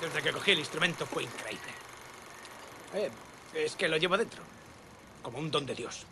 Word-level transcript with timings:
Desde 0.00 0.22
que 0.22 0.32
cogí 0.32 0.52
el 0.52 0.60
instrumento 0.60 1.06
fue 1.06 1.24
increíble. 1.24 1.72
Eh, 2.94 3.10
es 3.54 3.74
que 3.76 3.88
lo 3.88 3.96
llevo 3.96 4.16
dentro, 4.16 4.42
como 5.22 5.38
un 5.38 5.50
don 5.50 5.66
de 5.66 5.74
Dios. 5.74 6.06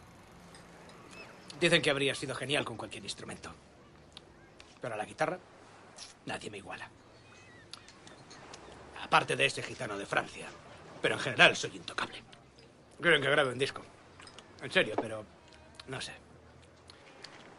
Dicen 1.61 1.81
que 1.81 1.91
habría 1.91 2.14
sido 2.14 2.35
genial 2.35 2.64
con 2.64 2.77
cualquier 2.77 3.04
instrumento. 3.04 3.51
Pero 4.81 4.95
a 4.95 4.96
la 4.96 5.04
guitarra, 5.04 5.38
nadie 6.27 6.51
me 6.51 6.59
iguala. 6.59 6.88
Aparte 9.03 9.37
de 9.37 9.46
ese 9.46 9.63
gitano 9.63 9.96
de 9.96 10.05
Francia. 10.06 10.46
Pero 11.00 11.14
en 11.14 11.21
general 11.21 11.56
soy 11.56 11.77
intocable. 11.77 12.23
Quieren 13.00 13.23
que 13.23 13.31
grabe 13.31 13.53
un 13.53 13.59
disco. 13.59 13.82
En 14.63 14.73
serio, 14.73 14.95
pero 15.00 15.24
no 15.87 16.00
sé. 16.00 16.12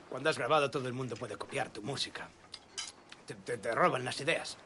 Cuando 0.09 0.29
has 0.29 0.37
grabado 0.37 0.69
todo 0.69 0.87
el 0.87 0.93
mundo 0.93 1.15
puede 1.15 1.37
copiar 1.37 1.69
tu 1.69 1.82
música. 1.82 2.29
Te, 3.25 3.36
te- 3.36 3.57
te 3.57 3.71
roban 3.73 4.04
las 4.05 4.19
ideas. 4.19 4.57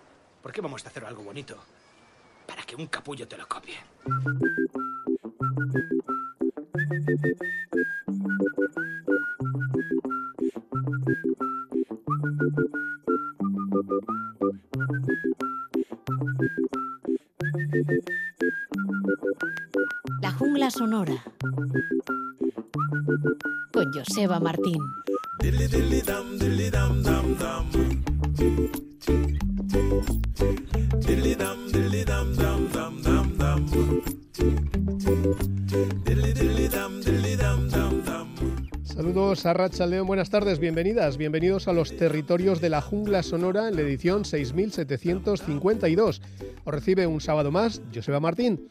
¿Por 0.41 0.51
qué 0.51 0.61
vamos 0.61 0.83
a 0.85 0.89
hacer 0.89 1.05
algo 1.05 1.23
bonito? 1.23 1.55
Para 2.47 2.63
que 2.63 2.75
un 2.75 2.87
capullo 2.87 3.27
te 3.27 3.37
lo 3.37 3.47
copie. 3.47 3.75
La 20.21 20.31
jungla 20.31 20.71
sonora. 20.71 21.23
Con 23.71 23.93
Joseba 23.93 24.39
Martín. 24.39 24.79
Saludos 39.35 39.79
a 39.79 40.01
buenas 40.01 40.29
tardes, 40.29 40.59
bienvenidas, 40.59 41.15
bienvenidos 41.15 41.69
a 41.69 41.73
los 41.73 41.95
territorios 41.95 42.59
de 42.59 42.67
la 42.67 42.81
jungla 42.81 43.23
sonora 43.23 43.69
en 43.69 43.77
la 43.77 43.81
edición 43.81 44.25
6752. 44.25 46.21
Os 46.65 46.73
recibe 46.73 47.07
un 47.07 47.21
sábado 47.21 47.49
más 47.49 47.81
Joseba 47.95 48.19
Martín. 48.19 48.67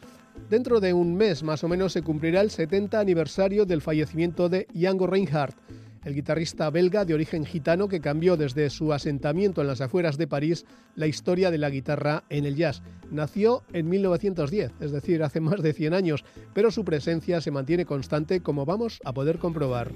Dentro 0.51 0.79
de 0.79 0.93
un 0.93 1.15
mes 1.15 1.43
más 1.43 1.65
o 1.65 1.69
menos 1.69 1.95
se 1.95 2.03
cumplirá 2.03 2.43
el 2.43 2.51
70 2.51 3.01
aniversario 3.01 3.65
del 3.65 3.81
fallecimiento 3.81 4.51
de 4.51 4.67
Django 4.75 5.07
Reinhardt, 5.07 5.57
el 6.05 6.15
guitarrista 6.15 6.71
belga 6.71 7.05
de 7.05 7.15
origen 7.15 7.45
gitano 7.45 7.89
que 7.89 8.01
cambió 8.01 8.37
desde 8.37 8.71
su 8.71 8.93
asentamiento 8.93 9.61
en 9.61 9.67
las 9.67 9.81
afueras 9.81 10.17
de 10.17 10.27
París 10.27 10.65
la 10.95 11.07
historia 11.07 11.51
de 11.51 11.59
la 11.59 11.71
guitarra 11.71 12.25
en 12.29 12.45
el 12.45 12.57
jazz. 12.57 12.83
Nació 13.11 13.63
en 13.73 13.89
1910, 13.89 14.73
es 14.81 14.93
decir, 14.93 15.23
hace 15.23 15.41
más 15.41 15.63
de 15.63 15.73
100 15.73 15.95
años, 15.95 16.25
pero 16.55 16.71
su 16.71 16.85
presencia 16.85 17.41
se 17.41 17.51
mantiene 17.51 17.85
constante 17.85 18.41
como 18.41 18.65
vamos 18.65 19.01
a 19.05 19.13
poder 19.13 19.39
comprobar. 19.39 19.93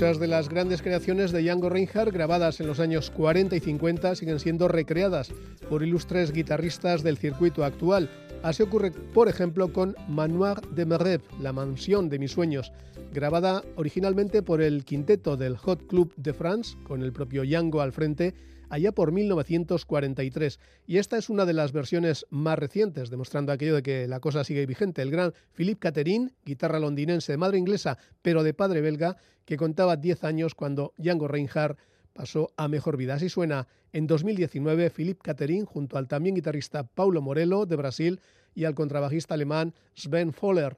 Muchas 0.00 0.18
de 0.18 0.28
las 0.28 0.48
grandes 0.48 0.80
creaciones 0.80 1.30
de 1.30 1.42
Django 1.42 1.68
Reinhardt 1.68 2.10
grabadas 2.10 2.58
en 2.58 2.66
los 2.66 2.80
años 2.80 3.10
40 3.10 3.54
y 3.54 3.60
50 3.60 4.14
siguen 4.14 4.40
siendo 4.40 4.66
recreadas 4.66 5.30
por 5.68 5.82
ilustres 5.82 6.32
guitarristas 6.32 7.02
del 7.02 7.18
circuito 7.18 7.64
actual. 7.64 8.08
Así 8.42 8.62
ocurre, 8.62 8.92
por 8.92 9.28
ejemplo, 9.28 9.74
con 9.74 9.94
Manoir 10.08 10.62
de 10.70 10.86
Mereb, 10.86 11.20
La 11.38 11.52
mansión 11.52 12.08
de 12.08 12.18
mis 12.18 12.32
sueños, 12.32 12.72
grabada 13.12 13.62
originalmente 13.76 14.42
por 14.42 14.62
el 14.62 14.86
quinteto 14.86 15.36
del 15.36 15.58
Hot 15.58 15.86
Club 15.86 16.14
de 16.16 16.32
France, 16.32 16.78
con 16.82 17.02
el 17.02 17.12
propio 17.12 17.42
Django 17.42 17.82
al 17.82 17.92
frente, 17.92 18.32
allá 18.70 18.92
por 18.92 19.12
1943. 19.12 20.58
Y 20.86 20.96
esta 20.96 21.18
es 21.18 21.28
una 21.28 21.44
de 21.44 21.52
las 21.52 21.72
versiones 21.72 22.26
más 22.30 22.58
recientes, 22.58 23.10
demostrando 23.10 23.52
aquello 23.52 23.74
de 23.74 23.82
que 23.82 24.08
la 24.08 24.20
cosa 24.20 24.44
sigue 24.44 24.64
vigente. 24.64 25.02
El 25.02 25.10
gran 25.10 25.34
Philippe 25.52 25.80
Catherine, 25.80 26.32
guitarra 26.44 26.78
londinense 26.78 27.32
de 27.32 27.38
madre 27.38 27.58
inglesa, 27.58 27.98
pero 28.22 28.42
de 28.42 28.54
padre 28.54 28.80
belga, 28.80 29.16
que 29.44 29.58
contaba 29.58 29.96
10 29.96 30.24
años 30.24 30.54
cuando 30.54 30.94
Django 30.96 31.28
Reinhardt 31.28 31.78
pasó 32.12 32.52
a 32.56 32.68
mejor 32.68 32.96
vida. 32.96 33.14
Así 33.14 33.28
suena 33.28 33.66
en 33.92 34.06
2019 34.06 34.90
Philippe 34.90 35.20
Catherine 35.22 35.66
junto 35.66 35.98
al 35.98 36.08
también 36.08 36.34
guitarrista 36.34 36.84
Paulo 36.84 37.20
Morello 37.20 37.66
de 37.66 37.76
Brasil 37.76 38.20
y 38.54 38.64
al 38.64 38.74
contrabajista 38.74 39.34
alemán 39.34 39.74
Sven 39.94 40.32
Foller. 40.32 40.76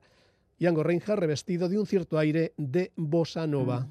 Django 0.59 0.83
Reinhardt 0.83 1.21
revestido 1.21 1.69
de 1.69 1.79
un 1.79 1.87
cierto 1.87 2.19
aire 2.19 2.55
de 2.57 2.93
bossa 2.97 3.47
nova. 3.47 3.89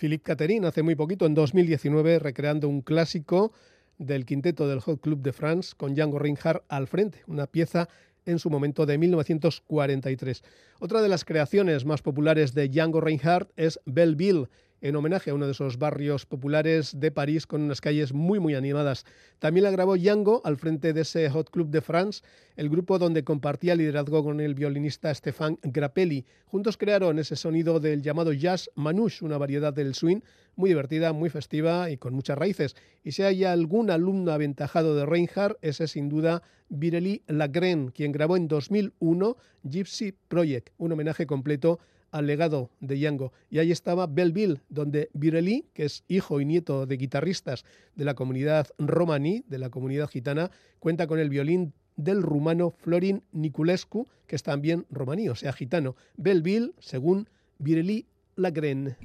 Philippe 0.00 0.24
Catherine 0.24 0.66
hace 0.66 0.82
muy 0.82 0.94
poquito, 0.94 1.26
en 1.26 1.34
2019, 1.34 2.20
recreando 2.20 2.70
un 2.70 2.80
clásico 2.80 3.52
del 3.98 4.24
quinteto 4.24 4.66
del 4.66 4.80
Hot 4.80 5.02
Club 5.02 5.20
de 5.20 5.34
France 5.34 5.74
con 5.76 5.94
Django 5.94 6.18
Reinhardt 6.18 6.64
al 6.68 6.86
frente, 6.86 7.22
una 7.26 7.46
pieza 7.46 7.86
en 8.24 8.38
su 8.38 8.48
momento 8.48 8.86
de 8.86 8.96
1943. 8.96 10.42
Otra 10.80 11.02
de 11.02 11.08
las 11.08 11.26
creaciones 11.26 11.84
más 11.84 12.00
populares 12.00 12.54
de 12.54 12.70
Django 12.70 13.02
Reinhardt 13.02 13.50
es 13.56 13.78
Belleville, 13.84 14.48
en 14.80 14.96
homenaje 14.96 15.30
a 15.30 15.34
uno 15.34 15.46
de 15.46 15.52
esos 15.52 15.78
barrios 15.78 16.26
populares 16.26 16.98
de 16.98 17.10
París 17.10 17.46
con 17.46 17.62
unas 17.62 17.80
calles 17.80 18.12
muy 18.12 18.40
muy 18.40 18.54
animadas. 18.54 19.04
También 19.38 19.64
la 19.64 19.70
grabó 19.70 19.96
Django 19.96 20.40
al 20.44 20.56
frente 20.56 20.92
de 20.92 21.02
ese 21.02 21.28
Hot 21.30 21.50
Club 21.50 21.70
de 21.70 21.80
France, 21.80 22.22
el 22.56 22.68
grupo 22.68 22.98
donde 22.98 23.24
compartía 23.24 23.74
liderazgo 23.74 24.22
con 24.22 24.40
el 24.40 24.54
violinista 24.54 25.14
Stéphane 25.14 25.58
Grappelli. 25.62 26.24
Juntos 26.46 26.76
crearon 26.76 27.18
ese 27.18 27.36
sonido 27.36 27.80
del 27.80 28.02
llamado 28.02 28.32
jazz 28.32 28.70
manouche, 28.74 29.24
una 29.24 29.38
variedad 29.38 29.72
del 29.72 29.94
swing 29.94 30.20
muy 30.56 30.70
divertida, 30.70 31.12
muy 31.12 31.30
festiva 31.30 31.90
y 31.90 31.96
con 31.96 32.14
muchas 32.14 32.38
raíces. 32.38 32.76
Y 33.02 33.12
si 33.12 33.22
hay 33.22 33.44
algún 33.44 33.90
alumno 33.90 34.32
aventajado 34.32 34.94
de 34.94 35.06
Reinhardt, 35.06 35.58
ese 35.62 35.84
es 35.84 35.92
sin 35.92 36.08
duda 36.08 36.42
Vireli 36.68 37.22
Lagren, 37.26 37.90
quien 37.90 38.12
grabó 38.12 38.36
en 38.36 38.48
2001 38.48 39.36
Gypsy 39.64 40.14
Project, 40.28 40.70
un 40.78 40.92
homenaje 40.92 41.26
completo 41.26 41.80
al 42.10 42.26
legado 42.26 42.70
de 42.80 42.98
Yango. 42.98 43.32
Y 43.50 43.58
ahí 43.58 43.72
estaba 43.72 44.06
Belleville, 44.06 44.60
donde 44.68 45.10
Vireli, 45.12 45.66
que 45.74 45.84
es 45.84 46.04
hijo 46.08 46.40
y 46.40 46.44
nieto 46.44 46.86
de 46.86 46.96
guitarristas 46.96 47.64
de 47.94 48.04
la 48.04 48.14
comunidad 48.14 48.68
romaní, 48.78 49.44
de 49.48 49.58
la 49.58 49.70
comunidad 49.70 50.08
gitana, 50.08 50.50
cuenta 50.78 51.06
con 51.06 51.18
el 51.18 51.28
violín 51.28 51.72
del 51.96 52.22
rumano 52.22 52.70
Florin 52.70 53.22
Niculescu, 53.32 54.08
que 54.26 54.36
es 54.36 54.42
también 54.42 54.86
romaní, 54.90 55.28
o 55.28 55.34
sea, 55.34 55.52
gitano. 55.52 55.96
Belleville, 56.16 56.72
según 56.78 57.28
Vireli 57.58 58.06
Lagren. 58.36 58.96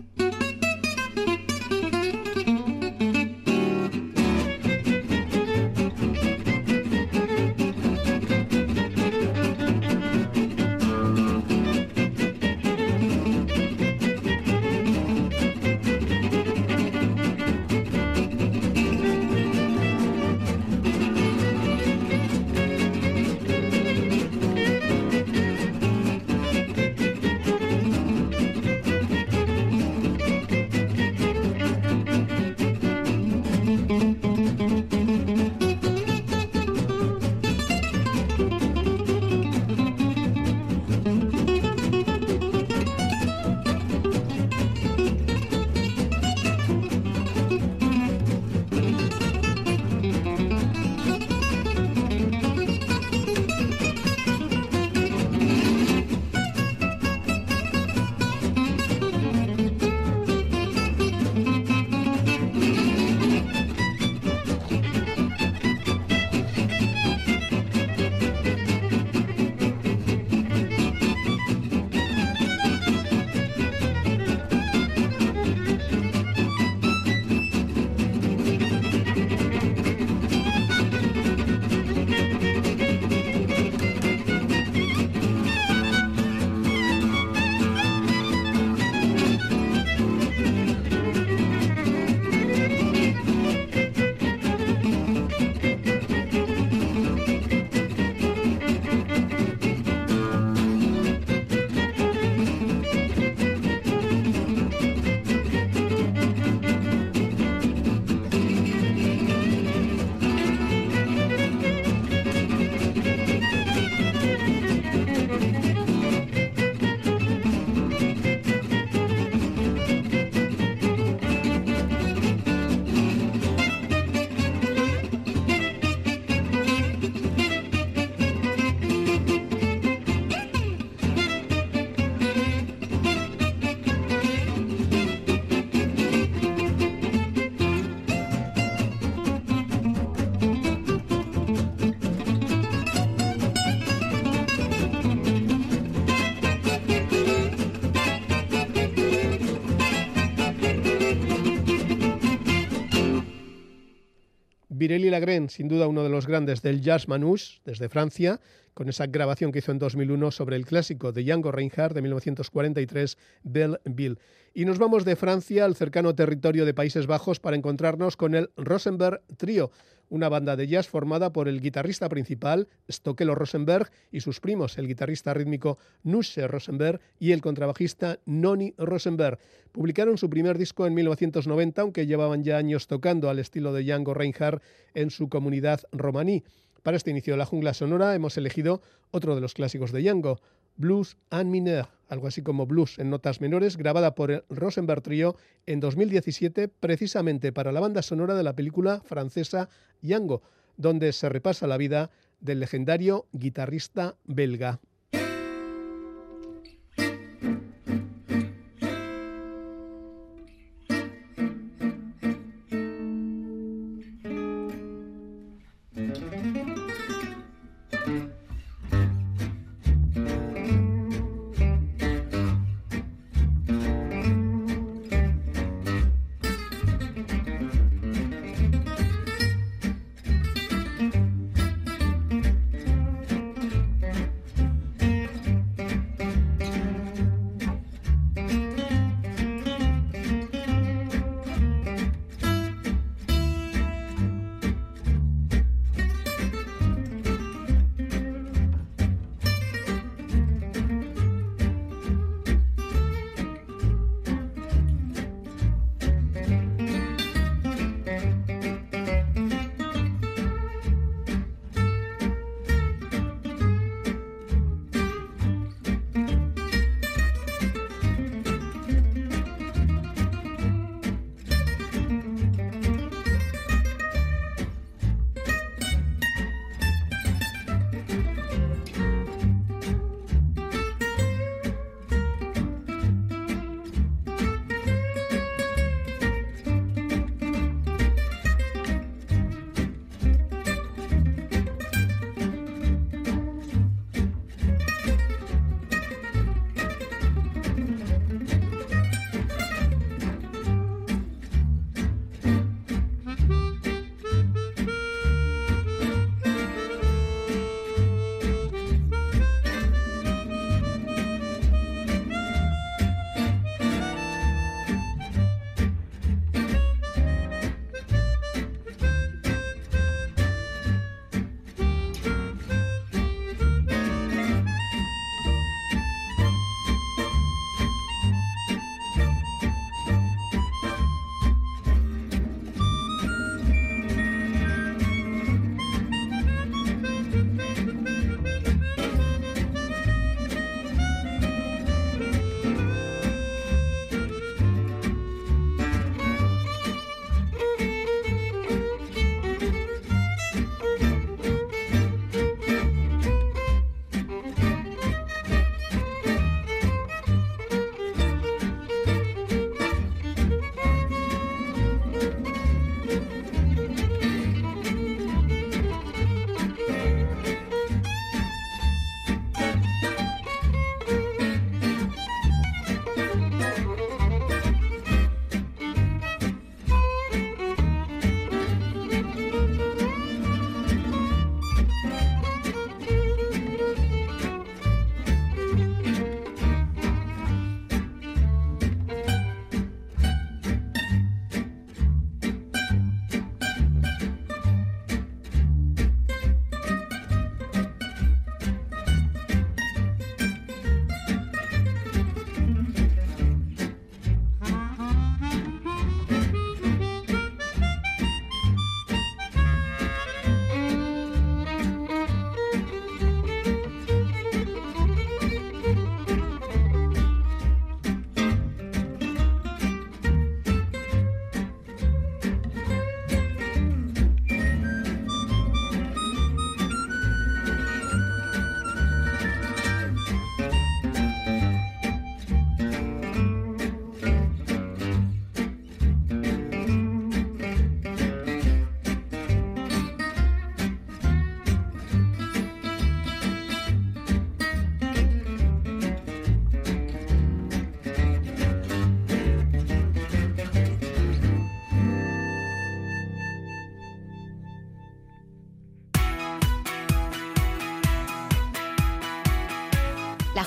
Pirelli 154.95 155.09
Lagren, 155.09 155.49
sin 155.49 155.67
duda 155.67 155.87
uno 155.87 156.03
de 156.03 156.09
los 156.09 156.25
grandes 156.25 156.61
del 156.61 156.79
jazz 156.79 157.09
manouche 157.09 157.59
desde 157.65 157.89
Francia, 157.89 158.39
con 158.75 158.89
esa 158.89 159.07
grabación 159.07 159.51
que 159.51 159.59
hizo 159.59 159.71
en 159.71 159.79
2001 159.79 160.29
sobre 160.31 160.57
el 160.57 160.65
clásico 160.65 161.11
de 161.11 161.23
Django 161.23 161.51
Reinhardt 161.51 161.95
de 161.95 162.01
1943, 162.03 163.17
Belle 163.43 163.79
Bill. 163.85 164.19
Y 164.53 164.65
nos 164.65 164.77
vamos 164.77 165.05
de 165.05 165.15
Francia 165.15 165.65
al 165.65 165.75
cercano 165.75 166.13
territorio 166.13 166.65
de 166.65 166.73
Países 166.73 167.07
Bajos 167.07 167.39
para 167.39 167.55
encontrarnos 167.55 168.17
con 168.17 168.35
el 168.35 168.51
Rosenberg 168.57 169.21
Trio, 169.37 169.71
una 170.09 170.29
banda 170.29 170.55
de 170.55 170.67
jazz 170.67 170.87
formada 170.87 171.31
por 171.31 171.47
el 171.47 171.61
guitarrista 171.61 172.09
principal, 172.09 172.67
Stokelo 172.91 173.33
Rosenberg, 173.33 173.89
y 174.11 174.19
sus 174.19 174.39
primos, 174.39 174.77
el 174.77 174.87
guitarrista 174.87 175.33
rítmico 175.33 175.77
Nusche 176.03 176.47
Rosenberg 176.47 176.99
y 177.17 177.31
el 177.31 177.41
contrabajista 177.41 178.19
Noni 178.25 178.73
Rosenberg. 178.77 179.39
Publicaron 179.71 180.17
su 180.17 180.29
primer 180.29 180.57
disco 180.57 180.85
en 180.85 180.93
1990, 180.93 181.81
aunque 181.81 182.07
llevaban 182.07 182.43
ya 182.43 182.57
años 182.57 182.87
tocando 182.87 183.29
al 183.29 183.39
estilo 183.39 183.73
de 183.73 183.83
Django 183.83 184.13
Reinhardt 184.13 184.61
en 184.93 185.09
su 185.09 185.29
comunidad 185.29 185.81
romaní. 185.91 186.43
Para 186.85 186.97
este 186.97 187.09
inicio 187.09 187.33
de 187.33 187.39
la 187.39 187.47
jungla 187.47 187.73
sonora 187.73 188.13
hemos 188.13 188.37
elegido 188.37 188.79
otro 189.09 189.33
de 189.33 189.41
los 189.41 189.55
clásicos 189.55 189.91
de 189.91 190.03
Django, 190.03 190.39
Blues 190.77 191.17
and 191.31 191.49
Mineur, 191.49 191.87
algo 192.09 192.27
así 192.27 192.43
como 192.43 192.67
blues 192.67 192.99
en 192.99 193.09
notas 193.09 193.41
menores, 193.41 193.75
grabada 193.75 194.13
por 194.13 194.29
el 194.29 194.43
Rosenberg 194.51 195.01
Trio 195.01 195.35
en 195.65 195.79
2017 195.79 196.67
precisamente 196.67 197.51
para 197.51 197.71
la 197.71 197.79
banda 197.79 198.03
sonora 198.03 198.35
de 198.35 198.43
la 198.43 198.55
película 198.55 199.01
francesa 199.03 199.67
Django, 200.03 200.43
donde 200.77 201.11
se 201.11 201.27
repasa 201.27 201.65
la 201.65 201.77
vida 201.77 202.11
del 202.39 202.59
legendario 202.59 203.25
guitarrista 203.31 204.15
belga. 204.25 204.79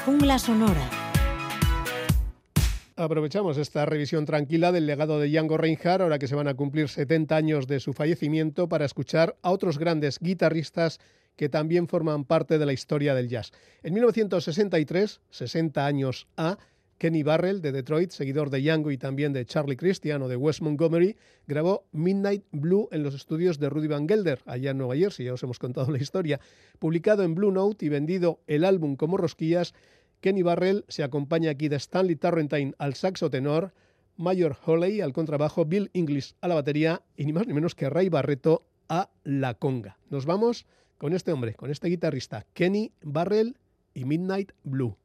Jungla 0.08 0.38
sonora. 0.38 0.88
Aprovechamos 2.96 3.58
esta 3.58 3.84
revisión 3.84 4.24
tranquila 4.24 4.72
del 4.72 4.86
legado 4.86 5.20
de 5.20 5.28
Django 5.28 5.58
Reinhardt, 5.58 6.00
ahora 6.00 6.18
que 6.18 6.26
se 6.26 6.34
van 6.34 6.48
a 6.48 6.54
cumplir 6.54 6.88
70 6.88 7.36
años 7.36 7.66
de 7.66 7.78
su 7.78 7.92
fallecimiento, 7.92 8.70
para 8.70 8.86
escuchar 8.86 9.36
a 9.42 9.50
otros 9.50 9.78
grandes 9.78 10.18
guitarristas 10.18 10.98
que 11.36 11.50
también 11.50 11.88
forman 11.88 12.24
parte 12.24 12.58
de 12.58 12.64
la 12.64 12.72
historia 12.72 13.14
del 13.14 13.28
jazz. 13.28 13.52
En 13.82 13.92
1963, 13.92 15.20
60 15.28 15.84
años 15.84 16.26
A, 16.38 16.56
Kenny 16.98 17.22
Barrell 17.22 17.62
de 17.62 17.72
Detroit, 17.72 18.10
seguidor 18.10 18.50
de 18.50 18.60
Django 18.60 18.90
y 18.90 18.98
también 18.98 19.32
de 19.32 19.46
Charlie 19.46 19.76
Christian 19.76 20.20
o 20.22 20.28
de 20.28 20.36
Wes 20.36 20.60
Montgomery, 20.60 21.16
grabó 21.46 21.86
Midnight 21.92 22.44
Blue 22.50 22.88
en 22.90 23.04
los 23.04 23.14
estudios 23.14 23.58
de 23.58 23.70
Rudy 23.70 23.86
Van 23.86 24.08
Gelder, 24.08 24.40
allá 24.46 24.72
en 24.72 24.78
Nueva 24.78 24.96
Jersey, 24.96 25.26
ya 25.26 25.32
os 25.32 25.42
hemos 25.42 25.58
contado 25.58 25.90
la 25.92 25.98
historia. 25.98 26.40
Publicado 26.78 27.22
en 27.22 27.34
Blue 27.34 27.52
Note 27.52 27.86
y 27.86 27.88
vendido 27.88 28.40
el 28.46 28.64
álbum 28.64 28.96
como 28.96 29.16
rosquillas, 29.16 29.74
Kenny 30.20 30.42
Barrell 30.42 30.84
se 30.88 31.04
acompaña 31.04 31.50
aquí 31.50 31.68
de 31.68 31.76
Stanley 31.76 32.16
Tarrentine 32.16 32.74
al 32.78 32.94
saxo 32.94 33.30
tenor, 33.30 33.72
Mayor 34.16 34.56
Holley 34.66 35.00
al 35.00 35.12
contrabajo, 35.12 35.64
Bill 35.64 35.90
English 35.94 36.34
a 36.40 36.48
la 36.48 36.56
batería 36.56 37.02
y 37.16 37.24
ni 37.24 37.32
más 37.32 37.46
ni 37.46 37.54
menos 37.54 37.76
que 37.76 37.88
Ray 37.88 38.08
Barreto 38.08 38.66
a 38.88 39.10
la 39.22 39.54
conga. 39.54 39.98
Nos 40.10 40.26
vamos 40.26 40.66
con 40.98 41.12
este 41.12 41.30
hombre, 41.30 41.54
con 41.54 41.70
este 41.70 41.88
guitarrista, 41.88 42.44
Kenny 42.52 42.92
Barrell 43.02 43.56
y 43.94 44.04
Midnight 44.04 44.50
Blue. 44.64 44.96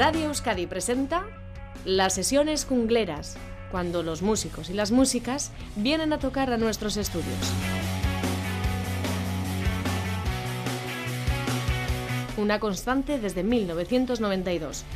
Radio 0.00 0.28
Euskadi 0.28 0.66
presenta 0.66 1.26
las 1.84 2.14
sesiones 2.14 2.64
jungleras, 2.64 3.36
cuando 3.70 4.02
los 4.02 4.22
músicos 4.22 4.70
y 4.70 4.72
las 4.72 4.92
músicas 4.92 5.52
vienen 5.76 6.14
a 6.14 6.18
tocar 6.18 6.50
a 6.50 6.56
nuestros 6.56 6.96
estudios. 6.96 7.26
Una 12.38 12.60
constante 12.60 13.18
desde 13.18 13.42
1992. 13.42 14.86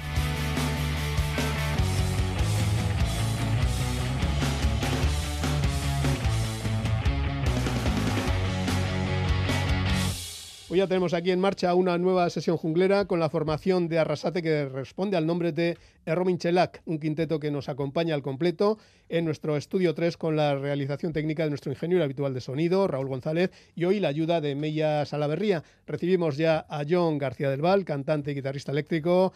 Hoy 10.74 10.78
ya 10.78 10.88
tenemos 10.88 11.14
aquí 11.14 11.30
en 11.30 11.38
marcha 11.38 11.72
una 11.76 11.98
nueva 11.98 12.28
sesión 12.30 12.56
junglera 12.56 13.04
con 13.04 13.20
la 13.20 13.30
formación 13.30 13.86
de 13.86 14.00
Arrasate 14.00 14.42
que 14.42 14.64
responde 14.68 15.16
al 15.16 15.24
nombre 15.24 15.52
de 15.52 15.78
Erromin 16.04 16.36
Chelak, 16.36 16.82
un 16.84 16.98
quinteto 16.98 17.38
que 17.38 17.52
nos 17.52 17.68
acompaña 17.68 18.12
al 18.12 18.22
completo 18.22 18.78
en 19.08 19.24
nuestro 19.24 19.56
estudio 19.56 19.94
3 19.94 20.16
con 20.16 20.34
la 20.34 20.56
realización 20.56 21.12
técnica 21.12 21.44
de 21.44 21.50
nuestro 21.50 21.70
ingeniero 21.70 22.02
habitual 22.02 22.34
de 22.34 22.40
sonido, 22.40 22.88
Raúl 22.88 23.06
González, 23.06 23.52
y 23.76 23.84
hoy 23.84 24.00
la 24.00 24.08
ayuda 24.08 24.40
de 24.40 24.56
Mella 24.56 25.04
Salaverría. 25.04 25.62
Recibimos 25.86 26.38
ya 26.38 26.66
a 26.68 26.82
John 26.90 27.18
García 27.18 27.50
del 27.50 27.62
Val, 27.62 27.84
cantante 27.84 28.32
y 28.32 28.34
guitarrista 28.34 28.72
eléctrico. 28.72 29.32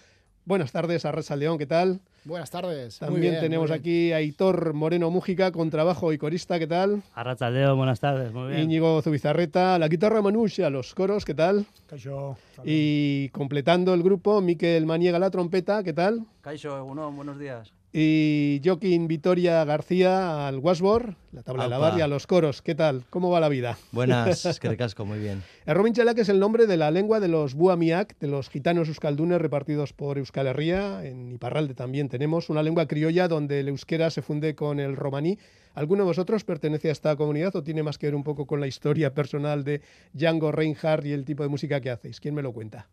Buenas 0.48 0.72
tardes, 0.72 1.04
Arrasa 1.04 1.36
León, 1.36 1.58
¿qué 1.58 1.66
tal? 1.66 2.00
Buenas 2.24 2.50
tardes. 2.50 2.98
También 2.98 3.38
tenemos 3.38 3.70
aquí 3.70 4.14
a 4.14 4.22
Hitor 4.22 4.72
Moreno 4.72 5.10
Mújica, 5.10 5.52
contrabajo 5.52 6.10
y 6.10 6.16
corista, 6.16 6.58
¿qué 6.58 6.66
tal? 6.66 7.02
Arracha 7.14 7.50
León, 7.50 7.76
buenas 7.76 8.00
tardes, 8.00 8.32
muy 8.32 8.48
bien. 8.48 8.62
Íñigo 8.62 9.02
Zubizarreta, 9.02 9.78
la 9.78 9.88
guitarra 9.88 10.22
a 10.64 10.70
los 10.70 10.94
coros, 10.94 11.26
¿qué 11.26 11.34
tal? 11.34 11.66
Caixo. 11.86 12.38
Y 12.64 13.28
completando 13.28 13.92
el 13.92 14.02
grupo, 14.02 14.40
Miquel 14.40 14.86
Maniega, 14.86 15.18
la 15.18 15.28
trompeta, 15.30 15.84
¿qué 15.84 15.92
tal? 15.92 16.24
Caixo, 16.40 16.82
buenos 16.82 17.38
días 17.38 17.74
y 17.92 18.60
Joaquín 18.62 19.08
Vitoria 19.08 19.64
García 19.64 20.46
al 20.46 20.58
Washboard, 20.58 21.14
la 21.32 21.42
tabla 21.42 21.64
de 21.64 21.70
la 21.70 21.94
y 21.96 22.00
a 22.02 22.06
los 22.06 22.26
coros. 22.26 22.60
¿Qué 22.60 22.74
tal? 22.74 23.04
¿Cómo 23.08 23.30
va 23.30 23.40
la 23.40 23.48
vida? 23.48 23.78
Buenas, 23.92 24.58
que 24.60 24.68
recasco, 24.68 25.06
muy 25.06 25.18
bien. 25.18 25.42
El 25.64 25.74
Robin 25.74 25.94
que 25.94 26.20
es 26.20 26.28
el 26.28 26.38
nombre 26.38 26.66
de 26.66 26.76
la 26.76 26.90
lengua 26.90 27.18
de 27.18 27.28
los 27.28 27.54
Buamiac, 27.54 28.18
de 28.18 28.26
los 28.28 28.50
gitanos 28.50 28.88
euskaldunes 28.88 29.40
repartidos 29.40 29.94
por 29.94 30.18
Euskal 30.18 30.48
Herria. 30.48 31.04
En 31.04 31.32
Iparralde 31.32 31.74
también 31.74 32.10
tenemos 32.10 32.50
una 32.50 32.62
lengua 32.62 32.86
criolla 32.86 33.26
donde 33.26 33.60
el 33.60 33.68
euskera 33.68 34.10
se 34.10 34.20
funde 34.20 34.54
con 34.54 34.80
el 34.80 34.94
romaní. 34.94 35.38
¿Alguno 35.74 36.02
de 36.02 36.08
vosotros 36.08 36.44
pertenece 36.44 36.90
a 36.90 36.92
esta 36.92 37.16
comunidad 37.16 37.56
o 37.56 37.62
tiene 37.62 37.82
más 37.82 37.96
que 37.96 38.08
ver 38.08 38.14
un 38.14 38.24
poco 38.24 38.46
con 38.46 38.60
la 38.60 38.66
historia 38.66 39.14
personal 39.14 39.64
de 39.64 39.80
Django 40.12 40.52
Reinhardt 40.52 41.06
y 41.06 41.12
el 41.12 41.24
tipo 41.24 41.42
de 41.42 41.48
música 41.48 41.80
que 41.80 41.90
hacéis? 41.90 42.20
¿Quién 42.20 42.34
me 42.34 42.42
lo 42.42 42.52
cuenta? 42.52 42.88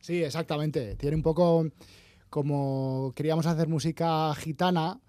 Sí, 0.00 0.24
exactamente. 0.24 0.96
Tiene 0.96 1.16
un 1.16 1.22
poco 1.22 1.66
como 2.30 3.12
queríamos 3.14 3.46
hacer 3.46 3.68
música 3.68 4.34
gitana, 4.34 5.00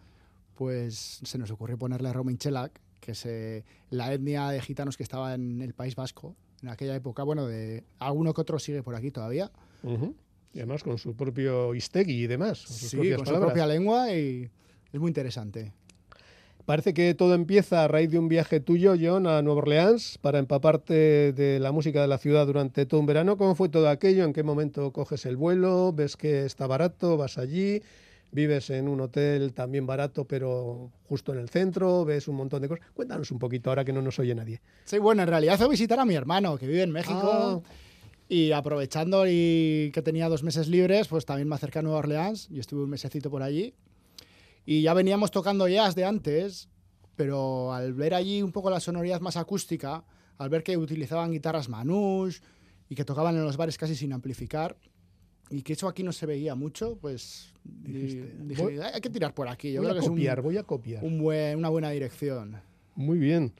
pues 0.56 1.20
se 1.24 1.38
nos 1.38 1.52
ocurrió 1.52 1.78
ponerle 1.78 2.12
Romain 2.12 2.38
Chelak, 2.38 2.80
que 3.00 3.12
es 3.12 3.26
eh, 3.26 3.64
la 3.90 4.14
etnia 4.14 4.50
de 4.50 4.62
gitanos 4.62 4.98
que 4.98 5.04
estaba 5.04 5.34
en 5.34 5.62
el 5.62 5.74
País 5.74 5.96
Vasco 5.96 6.36
en 6.62 6.70
aquella 6.70 6.96
época. 6.96 7.24
Bueno, 7.24 7.46
de 7.46 7.84
alguno 8.00 8.34
que 8.34 8.42
otro 8.42 8.60
sigue 8.60 8.84
por 8.84 8.96
aquí 8.96 9.12
todavía. 9.12 9.52
Y 10.54 10.60
además 10.60 10.84
con 10.84 10.98
su 10.98 11.16
propio 11.16 11.76
istegui 11.76 12.24
y 12.24 12.28
demás. 12.28 12.60
sí, 12.60 12.98
con 13.16 13.26
su 13.26 13.40
propia 13.40 13.68
lengua 13.68 14.12
y 14.14 14.50
es 14.92 15.00
muy 15.00 15.10
interesante. 15.10 15.74
Parece 16.68 16.94
que 16.94 17.14
todo 17.14 17.34
empieza 17.34 17.86
a 17.86 17.88
raíz 17.88 18.12
de 18.12 18.20
un 18.20 18.28
viaje 18.28 18.60
tuyo, 18.60 18.96
John, 19.00 19.26
a 19.26 19.42
Nueva 19.42 19.60
Orleans 19.60 20.18
para 20.18 20.38
empaparte 20.38 21.32
de 21.32 21.62
la 21.62 21.72
música 21.72 22.02
de 22.02 22.10
la 22.10 22.18
ciudad 22.18 22.46
durante 22.46 22.86
todo 22.86 23.00
un 23.00 23.06
verano. 23.06 23.38
¿Cómo 23.38 23.56
fue 23.56 23.70
todo 23.70 23.88
aquello? 23.88 24.26
¿En 24.26 24.34
qué 24.34 24.44
momento 24.44 24.92
coges 24.92 25.26
el 25.26 25.38
vuelo? 25.38 25.94
¿Ves 25.94 26.18
que 26.18 26.44
está 26.44 26.68
barato? 26.68 27.16
¿Vas 27.16 27.38
allí? 27.38 27.82
¿Vives 28.34 28.70
en 28.70 28.90
un 28.90 29.00
hotel 29.00 29.54
también 29.54 29.86
barato, 29.86 30.26
pero 30.26 30.92
justo 31.08 31.32
en 31.32 31.40
el 31.40 31.48
centro? 31.48 32.04
¿Ves 32.04 32.28
un 32.28 32.36
montón 32.36 32.62
de 32.62 32.68
cosas? 32.68 32.86
Cuéntanos 32.94 33.32
un 33.32 33.40
poquito 33.40 33.70
ahora 33.70 33.86
que 33.86 33.94
no 33.94 34.02
nos 34.02 34.20
oye 34.20 34.36
nadie. 34.36 34.60
Sí, 34.84 34.98
bueno, 34.98 35.24
en 35.24 35.30
realidad 35.30 35.58
fue 35.58 35.70
visitar 35.70 35.98
a 36.02 36.04
mi 36.04 36.16
hermano, 36.16 36.58
que 36.58 36.68
vive 36.68 36.84
en 36.84 36.92
México. 36.92 37.64
Ah. 37.66 37.72
Y 38.28 38.52
aprovechando 38.52 39.24
y 39.26 39.90
que 39.94 40.02
tenía 40.02 40.28
dos 40.28 40.44
meses 40.44 40.68
libres, 40.68 41.08
pues 41.08 41.26
también 41.26 41.48
me 41.48 41.56
acerqué 41.56 41.80
a 41.80 41.82
Nueva 41.82 42.00
Orleans 42.00 42.50
y 42.52 42.60
estuve 42.60 42.84
un 42.84 42.90
mesecito 42.90 43.32
por 43.32 43.42
allí. 43.42 43.74
Y 44.70 44.82
ya 44.82 44.94
veníamos 44.94 45.32
tocando 45.32 45.66
jazz 45.70 45.96
de 45.96 46.04
antes, 46.04 46.68
pero 47.16 47.74
al 47.74 47.94
ver 47.94 48.14
allí 48.14 48.42
un 48.42 48.52
poco 48.52 48.70
la 48.70 48.82
sonoridad 48.82 49.22
más 49.22 49.38
acústica, 49.38 50.04
al 50.38 50.50
ver 50.50 50.62
que 50.62 50.76
utilizaban 50.76 51.32
guitarras 51.32 51.70
manouche 51.70 52.42
y 52.90 52.94
que 52.94 53.06
tocaban 53.06 53.38
en 53.38 53.46
los 53.46 53.56
bares 53.56 53.78
casi 53.78 53.96
sin 53.96 54.12
amplificar, 54.12 54.76
y 55.50 55.62
que 55.62 55.72
eso 55.72 55.88
aquí 55.88 56.04
no 56.04 56.12
se 56.12 56.26
veía 56.26 56.54
mucho, 56.54 56.98
pues 57.00 57.54
dije, 57.64 58.30
hay 58.94 59.00
que 59.00 59.10
tirar 59.10 59.34
por 59.34 59.48
aquí. 59.48 59.72
Yo 59.72 59.80
voy 59.82 59.90
creo 59.90 60.00
a 60.00 60.04
que 60.04 60.10
copiar, 60.10 60.42
voy 60.42 60.58
a 60.58 60.64
copiar. 60.64 61.02
Un 61.02 61.18
buen, 61.18 61.58
una 61.58 61.70
buena 61.70 61.90
dirección. 61.92 62.60
Muy 62.94 63.18
bien. 63.20 63.54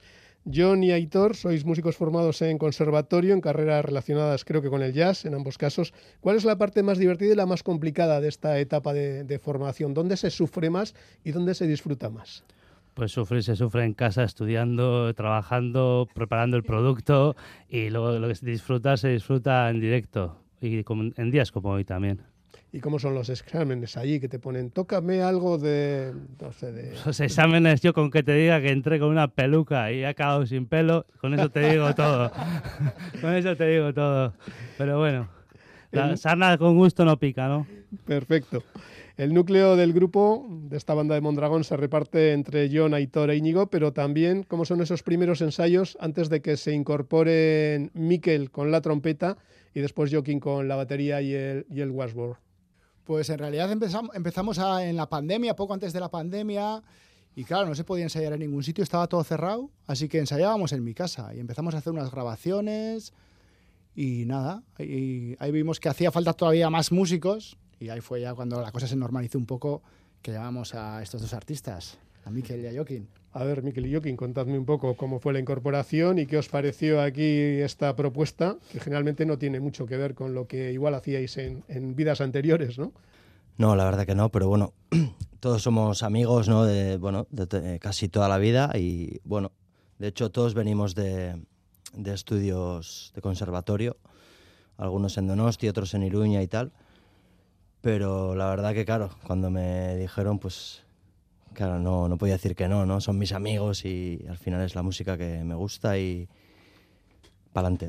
John 0.44 0.82
y 0.82 0.92
Aitor, 0.92 1.36
sois 1.36 1.64
músicos 1.64 1.96
formados 1.96 2.40
en 2.42 2.58
conservatorio, 2.58 3.34
en 3.34 3.40
carreras 3.40 3.84
relacionadas 3.84 4.44
creo 4.44 4.62
que 4.62 4.70
con 4.70 4.82
el 4.82 4.92
jazz, 4.92 5.24
en 5.24 5.34
ambos 5.34 5.58
casos. 5.58 5.92
¿Cuál 6.20 6.36
es 6.36 6.44
la 6.44 6.56
parte 6.56 6.82
más 6.82 6.98
divertida 6.98 7.32
y 7.32 7.36
la 7.36 7.46
más 7.46 7.62
complicada 7.62 8.20
de 8.20 8.28
esta 8.28 8.58
etapa 8.58 8.92
de, 8.94 9.38
formación? 9.38 9.94
¿Dónde 9.94 10.16
se 10.16 10.30
sufre 10.30 10.70
más 10.70 10.94
y 11.24 11.32
dónde 11.32 11.54
se 11.54 11.66
disfruta 11.66 12.08
más? 12.08 12.44
Pues 12.94 13.12
sufrir 13.12 13.42
se 13.42 13.56
sufre 13.56 13.84
en 13.84 13.94
casa, 13.94 14.24
estudiando, 14.24 15.12
trabajando, 15.14 16.08
preparando 16.14 16.56
el 16.56 16.64
producto 16.64 17.36
y 17.68 17.90
luego 17.90 18.18
lo 18.18 18.26
que 18.26 18.34
se 18.34 18.46
disfruta 18.46 18.96
se 18.96 19.08
disfruta 19.08 19.70
en 19.70 19.80
directo 19.80 20.40
y 20.60 20.82
en 20.88 21.30
días 21.30 21.52
como 21.52 21.70
hoy 21.70 21.84
también. 21.84 22.22
¿Y 22.72 22.80
cómo 22.80 22.98
son 22.98 23.14
los 23.14 23.30
exámenes 23.30 23.96
allí 23.96 24.20
que 24.20 24.28
te 24.28 24.38
ponen? 24.38 24.70
Tócame 24.70 25.22
algo 25.22 25.56
de, 25.56 26.12
no 26.40 26.52
sé, 26.52 26.70
de... 26.72 26.94
Los 27.04 27.18
exámenes, 27.20 27.80
yo 27.80 27.94
con 27.94 28.10
que 28.10 28.22
te 28.22 28.34
diga 28.34 28.60
que 28.60 28.70
entré 28.70 28.98
con 28.98 29.08
una 29.08 29.28
peluca 29.28 29.90
y 29.90 30.00
he 30.00 30.06
acabado 30.06 30.46
sin 30.46 30.66
pelo, 30.66 31.06
con 31.20 31.32
eso 31.32 31.48
te 31.50 31.70
digo 31.70 31.94
todo. 31.94 32.30
con 33.22 33.34
eso 33.34 33.56
te 33.56 33.66
digo 33.68 33.94
todo. 33.94 34.34
Pero 34.76 34.98
bueno, 34.98 35.28
la 35.92 36.16
sarna 36.18 36.58
con 36.58 36.76
gusto 36.76 37.06
no 37.06 37.18
pica, 37.18 37.48
¿no? 37.48 37.66
Perfecto. 38.04 38.62
El 39.18 39.34
núcleo 39.34 39.74
del 39.74 39.92
grupo 39.92 40.46
de 40.48 40.76
esta 40.76 40.94
banda 40.94 41.16
de 41.16 41.20
Mondragón 41.20 41.64
se 41.64 41.76
reparte 41.76 42.32
entre 42.32 42.70
John, 42.72 42.94
Aitor 42.94 43.32
e 43.32 43.36
Íñigo, 43.36 43.66
pero 43.66 43.92
también 43.92 44.44
cómo 44.44 44.64
son 44.64 44.80
esos 44.80 45.02
primeros 45.02 45.40
ensayos 45.40 45.98
antes 45.98 46.28
de 46.28 46.40
que 46.40 46.56
se 46.56 46.72
incorporen 46.72 47.90
Mikel 47.94 48.52
con 48.52 48.70
la 48.70 48.80
trompeta 48.80 49.36
y 49.74 49.80
después 49.80 50.12
Joaquín 50.12 50.38
con 50.38 50.68
la 50.68 50.76
batería 50.76 51.20
y 51.20 51.34
el, 51.34 51.66
y 51.68 51.80
el 51.80 51.90
washboard. 51.90 52.36
Pues 53.02 53.28
en 53.30 53.40
realidad 53.40 53.72
empezamos, 53.72 54.14
empezamos 54.14 54.56
en 54.56 54.94
la 54.94 55.08
pandemia, 55.08 55.56
poco 55.56 55.74
antes 55.74 55.92
de 55.92 55.98
la 55.98 56.12
pandemia, 56.12 56.80
y 57.34 57.42
claro, 57.42 57.66
no 57.66 57.74
se 57.74 57.82
podía 57.82 58.04
ensayar 58.04 58.34
en 58.34 58.38
ningún 58.38 58.62
sitio, 58.62 58.84
estaba 58.84 59.08
todo 59.08 59.24
cerrado, 59.24 59.68
así 59.88 60.08
que 60.08 60.20
ensayábamos 60.20 60.72
en 60.72 60.84
mi 60.84 60.94
casa 60.94 61.34
y 61.34 61.40
empezamos 61.40 61.74
a 61.74 61.78
hacer 61.78 61.92
unas 61.92 62.12
grabaciones 62.12 63.12
y 63.96 64.26
nada, 64.26 64.62
y 64.78 65.34
ahí 65.40 65.50
vimos 65.50 65.80
que 65.80 65.88
hacía 65.88 66.12
falta 66.12 66.34
todavía 66.34 66.70
más 66.70 66.92
músicos 66.92 67.58
y 67.80 67.88
ahí 67.88 68.00
fue 68.00 68.20
ya 68.20 68.34
cuando 68.34 68.60
la 68.60 68.72
cosa 68.72 68.86
se 68.86 68.96
normalizó 68.96 69.38
un 69.38 69.46
poco 69.46 69.82
que 70.22 70.32
llamamos 70.32 70.74
a 70.74 71.02
estos 71.02 71.20
dos 71.20 71.32
artistas, 71.32 71.98
a 72.24 72.30
Mikel 72.30 72.60
y 72.60 72.66
a 72.66 72.72
Joaquín. 72.72 73.08
A 73.32 73.44
ver, 73.44 73.62
Miquel 73.62 73.86
y 73.86 73.92
Joaquín, 73.92 74.16
contadme 74.16 74.58
un 74.58 74.64
poco 74.64 74.96
cómo 74.96 75.20
fue 75.20 75.32
la 75.32 75.38
incorporación 75.38 76.18
y 76.18 76.26
qué 76.26 76.38
os 76.38 76.48
pareció 76.48 77.00
aquí 77.00 77.22
esta 77.22 77.94
propuesta, 77.94 78.56
que 78.72 78.80
generalmente 78.80 79.26
no 79.26 79.38
tiene 79.38 79.60
mucho 79.60 79.86
que 79.86 79.96
ver 79.96 80.14
con 80.14 80.34
lo 80.34 80.46
que 80.46 80.72
igual 80.72 80.94
hacíais 80.94 81.36
en, 81.36 81.94
vidas 81.94 82.20
anteriores, 82.20 82.78
¿no? 82.78 82.92
No, 83.56 83.76
la 83.76 83.84
verdad 83.84 84.06
que 84.06 84.14
no, 84.14 84.30
pero 84.30 84.48
bueno, 84.48 84.72
todos 85.40 85.62
somos 85.62 86.02
amigos, 86.02 86.48
¿no? 86.48 86.64
De, 86.64 86.96
bueno, 86.96 87.26
de, 87.30 87.78
casi 87.80 88.08
toda 88.08 88.28
la 88.28 88.38
vida 88.38 88.72
y, 88.74 89.20
bueno, 89.24 89.52
de 89.98 90.08
hecho 90.08 90.30
todos 90.30 90.54
venimos 90.54 90.94
de, 90.94 91.40
de 91.92 92.14
estudios 92.14 93.12
de 93.14 93.20
conservatorio, 93.20 93.98
algunos 94.76 95.18
en 95.18 95.26
Donosti, 95.26 95.68
otros 95.68 95.92
en 95.94 96.04
Iruña 96.04 96.42
y 96.42 96.48
tal, 96.48 96.72
pero 97.88 98.34
la 98.34 98.50
verdad 98.50 98.74
que, 98.74 98.84
claro, 98.84 99.08
cuando 99.26 99.48
me 99.48 99.96
dijeron, 99.96 100.38
pues 100.38 100.82
Claro, 101.54 101.78
no, 101.78 102.06
no 102.06 102.18
podía 102.18 102.34
decir 102.34 102.54
que 102.54 102.68
no, 102.68 102.84
¿no? 102.84 103.00
Son 103.00 103.18
mis 103.18 103.32
amigos 103.32 103.86
y 103.86 104.22
al 104.28 104.36
final 104.36 104.62
es 104.62 104.74
la 104.74 104.82
música 104.82 105.16
que 105.16 105.42
me 105.42 105.54
gusta 105.54 105.98
y 105.98 106.28
pa'lante. 107.54 107.88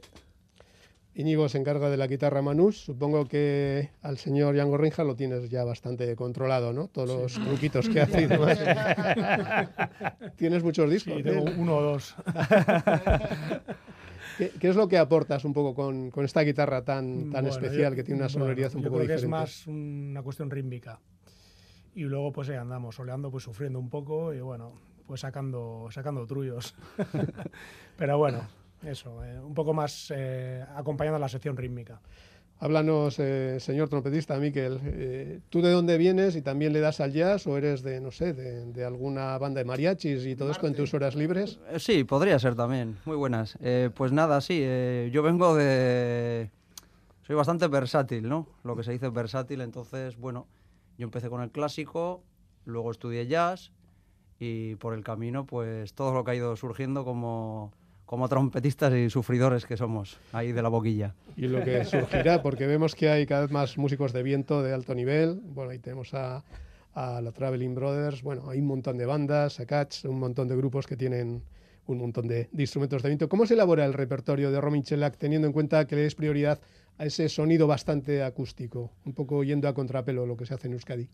Íñigo 1.14 1.50
se 1.50 1.58
encarga 1.58 1.90
de 1.90 1.98
la 1.98 2.08
guitarra 2.08 2.42
Manús. 2.42 2.78
Supongo 2.78 3.26
que 3.26 3.90
al 4.02 4.18
señor 4.18 4.56
Django 4.56 4.78
Rinja 4.78 5.04
lo 5.04 5.18
tienes 5.18 5.50
ya 5.50 5.66
bastante 5.66 6.16
controlado, 6.16 6.72
¿no? 6.72 6.88
Todos 6.88 7.10
los 7.10 7.34
truquitos 7.34 7.90
que 7.94 8.00
hace 8.00 8.22
y 8.22 8.26
demás. 8.28 8.58
¿Tienes 10.38 10.64
muchos 10.64 10.90
discos? 10.90 11.18
Sí, 11.18 11.24
tengo 11.24 11.44
uno 11.58 11.76
o 11.76 11.82
dos. 11.82 12.16
¿Qué, 14.60 14.70
es 14.70 14.76
lo 14.76 14.88
que 14.88 14.98
aportas 14.98 15.44
un 15.44 15.54
poco 15.54 15.76
con, 15.76 16.10
con 16.12 16.24
esta 16.24 16.42
guitarra 16.42 16.84
tan, 16.84 17.30
tan 17.30 17.46
especial 17.46 17.94
que 17.94 18.04
tiene 18.04 18.22
una 18.22 18.30
sonoridad 18.30 18.74
un 18.74 18.84
poco 18.84 18.96
creo 18.96 19.02
diferente? 19.02 19.22
Que 19.22 19.26
es 19.26 19.30
más 19.30 19.68
una 19.68 20.22
cuestión 20.24 20.50
rítmica 20.50 21.00
y 21.96 22.04
luego 22.04 22.32
pues 22.32 22.50
andamos 22.50 22.96
soleando, 22.96 23.30
pues 23.30 23.44
sufriendo 23.44 23.80
un 23.80 23.90
poco 23.90 24.34
y 24.34 24.40
bueno, 24.40 24.74
pues 25.06 25.22
sacando, 25.22 25.88
sacando 25.92 26.26
trullos. 26.26 26.76
Pero 27.98 28.18
bueno, 28.18 28.48
eso, 28.84 29.24
eh, 29.26 29.40
un 29.40 29.54
poco 29.54 29.74
más 29.74 30.14
eh, 30.16 30.64
acompañando 30.76 31.20
la 31.20 31.28
sección 31.28 31.58
rítmica. 31.58 32.00
Háblanos, 32.62 33.18
eh, 33.20 33.58
señor 33.60 33.88
trompetista, 33.88 34.38
Miquel, 34.38 35.42
¿tú 35.50 35.62
de 35.62 35.72
dónde 35.72 35.98
vienes 35.98 36.36
y 36.36 36.42
también 36.42 36.74
le 36.74 36.82
das 36.82 37.00
al 37.00 37.14
jazz 37.14 37.48
o 37.48 37.58
eres 37.58 37.84
de, 37.84 38.02
no 38.02 38.12
sé, 38.12 38.34
de, 38.34 38.84
alguna 38.84 39.38
banda 39.38 39.60
de 39.60 39.66
mariachis 39.66 40.26
y 40.26 40.36
todo 40.36 40.52
esto 40.52 40.68
en 40.68 40.76
tus 40.76 40.94
horas 40.94 41.16
libres? 41.16 41.58
Sí, 41.78 42.04
podría 42.04 42.38
ser 42.38 42.56
también, 42.56 42.98
muy 43.06 43.16
buenas. 43.16 43.58
pues 43.96 44.12
nada, 44.12 44.42
sí, 44.42 44.60
yo 45.12 45.24
vengo 45.24 45.56
de... 45.56 46.50
Soy 47.26 47.36
bastante 47.36 47.68
versátil, 47.68 48.28
¿no? 48.28 48.48
Lo 48.64 48.76
que 48.76 48.84
se 48.84 48.92
dice 48.92 49.08
versátil, 49.08 49.62
entonces, 49.62 50.18
bueno, 50.18 50.48
yo 50.98 51.06
empecé 51.06 51.30
con 51.30 51.42
el 51.42 51.52
clásico, 51.52 52.24
luego 52.66 52.92
estudié 52.92 53.26
jazz 53.26 53.72
y 54.40 54.76
por 54.76 54.94
el 54.94 55.04
camino 55.04 55.46
pues 55.46 55.94
todo 55.94 56.14
lo 56.14 56.24
que 56.24 56.32
ha 56.32 56.36
ido 56.36 56.56
surgiendo 56.56 57.06
como, 57.06 57.72
como 58.10 58.28
trompetistas 58.28 58.92
y 58.96 59.08
sufridores 59.12 59.68
que 59.68 59.78
somos 59.78 60.18
ahí 60.32 60.52
de 60.52 60.64
la 60.64 60.70
boquilla. 60.70 61.14
Y 61.38 61.48
lo 61.48 61.64
que 61.64 61.86
surgirá, 61.86 62.42
porque 62.42 62.66
vemos 62.66 62.96
que 62.96 63.08
hay 63.08 63.28
cada 63.28 63.42
vez 63.42 63.52
más 63.52 63.78
músicos 63.78 64.14
de 64.14 64.24
viento 64.24 64.64
de 64.64 64.74
alto 64.74 64.96
nivel. 64.96 65.40
Bueno, 65.44 65.70
ahí 65.70 65.78
tenemos 65.78 66.16
a, 66.16 66.44
a 66.96 67.22
la 67.22 67.32
Traveling 67.32 67.76
Brothers, 67.76 68.24
bueno, 68.24 68.50
hay 68.50 68.62
un 68.62 68.66
montón 68.66 68.98
de 68.98 69.06
bandas, 69.06 69.60
a 69.60 69.68
Catch, 69.68 70.06
un 70.06 70.18
montón 70.18 70.48
de 70.48 70.56
grupos 70.56 70.88
que 70.88 70.98
tienen 70.98 71.44
un 71.86 72.00
montón 72.00 72.28
de, 72.28 72.50
instrumentos 72.58 73.04
de 73.04 73.10
viento. 73.10 73.30
¿Cómo 73.30 73.46
se 73.46 73.54
elabora 73.54 73.86
el 73.86 73.94
repertorio 73.94 74.50
de 74.50 74.60
Romin 74.60 74.82
Chelac 74.82 75.16
teniendo 75.18 75.46
en 75.46 75.54
cuenta 75.54 75.86
que 75.86 75.96
le 75.96 76.08
es 76.08 76.16
prioridad 76.16 76.60
a 76.98 77.06
ese 77.06 77.30
sonido 77.30 77.68
bastante 77.68 78.24
acústico, 78.24 78.90
un 79.06 79.14
poco 79.14 79.44
yendo 79.44 79.68
a 79.68 79.76
contrapelo 79.76 80.26
lo 80.26 80.36
que 80.36 80.48
se 80.48 80.56
hace 80.56 80.66
en 80.66 80.74
Euskadi? 80.74 81.08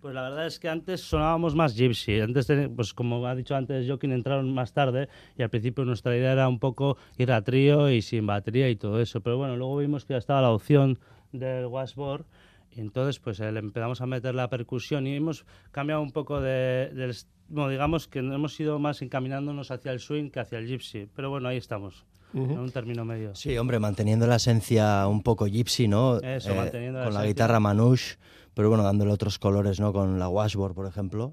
Pues 0.00 0.14
la 0.14 0.22
verdad 0.22 0.46
es 0.46 0.60
que 0.60 0.68
antes 0.68 1.00
sonábamos 1.00 1.56
más 1.56 1.74
gypsy. 1.74 2.20
Antes, 2.20 2.46
pues 2.76 2.94
como 2.94 3.26
ha 3.26 3.34
dicho 3.34 3.56
antes 3.56 3.86
Joaquín, 3.86 4.12
entraron 4.12 4.52
más 4.54 4.72
tarde 4.72 5.08
y 5.36 5.42
al 5.42 5.50
principio 5.50 5.84
nuestra 5.84 6.16
idea 6.16 6.32
era 6.32 6.48
un 6.48 6.60
poco 6.60 6.96
ir 7.16 7.32
a 7.32 7.42
trío 7.42 7.90
y 7.90 8.00
sin 8.00 8.24
batería 8.26 8.68
y 8.70 8.76
todo 8.76 9.00
eso. 9.00 9.20
Pero 9.20 9.38
bueno, 9.38 9.56
luego 9.56 9.76
vimos 9.78 10.04
que 10.04 10.14
ya 10.14 10.18
estaba 10.18 10.40
la 10.40 10.50
opción 10.50 11.00
del 11.32 11.66
washboard 11.66 12.24
y 12.70 12.80
entonces 12.80 13.18
pues 13.18 13.40
eh, 13.40 13.50
le 13.50 13.58
empezamos 13.58 14.00
a 14.00 14.06
meter 14.06 14.36
la 14.36 14.48
percusión 14.48 15.06
y 15.08 15.16
hemos 15.16 15.44
cambiado 15.72 16.00
un 16.00 16.12
poco 16.12 16.40
de, 16.40 16.90
del 16.94 17.10
est- 17.10 17.28
bueno, 17.48 17.68
digamos 17.70 18.06
que 18.06 18.20
hemos 18.20 18.58
ido 18.60 18.78
más 18.78 19.02
encaminándonos 19.02 19.70
hacia 19.72 19.90
el 19.90 19.98
swing 19.98 20.30
que 20.30 20.38
hacia 20.38 20.58
el 20.58 20.68
gypsy. 20.68 21.08
Pero 21.16 21.30
bueno, 21.30 21.48
ahí 21.48 21.56
estamos, 21.56 22.04
en 22.34 22.58
un 22.58 22.70
término 22.70 23.04
medio. 23.04 23.34
Sí, 23.34 23.56
hombre, 23.58 23.78
manteniendo 23.80 24.26
la 24.28 24.36
esencia 24.36 25.06
un 25.08 25.22
poco 25.22 25.46
gypsy, 25.46 25.88
¿no? 25.88 26.18
Eh, 26.20 26.36
Eso, 26.36 26.54
manteniendo 26.54 26.98
la 27.00 27.06
Con 27.06 27.14
la 27.14 27.24
guitarra 27.26 27.58
manouche, 27.58 28.16
pero 28.58 28.70
bueno, 28.70 28.82
dándole 28.82 29.12
otros 29.12 29.38
colores, 29.38 29.78
¿no? 29.78 29.92
Con 29.92 30.18
la 30.18 30.28
washboard, 30.28 30.74
por 30.74 30.86
ejemplo, 30.86 31.32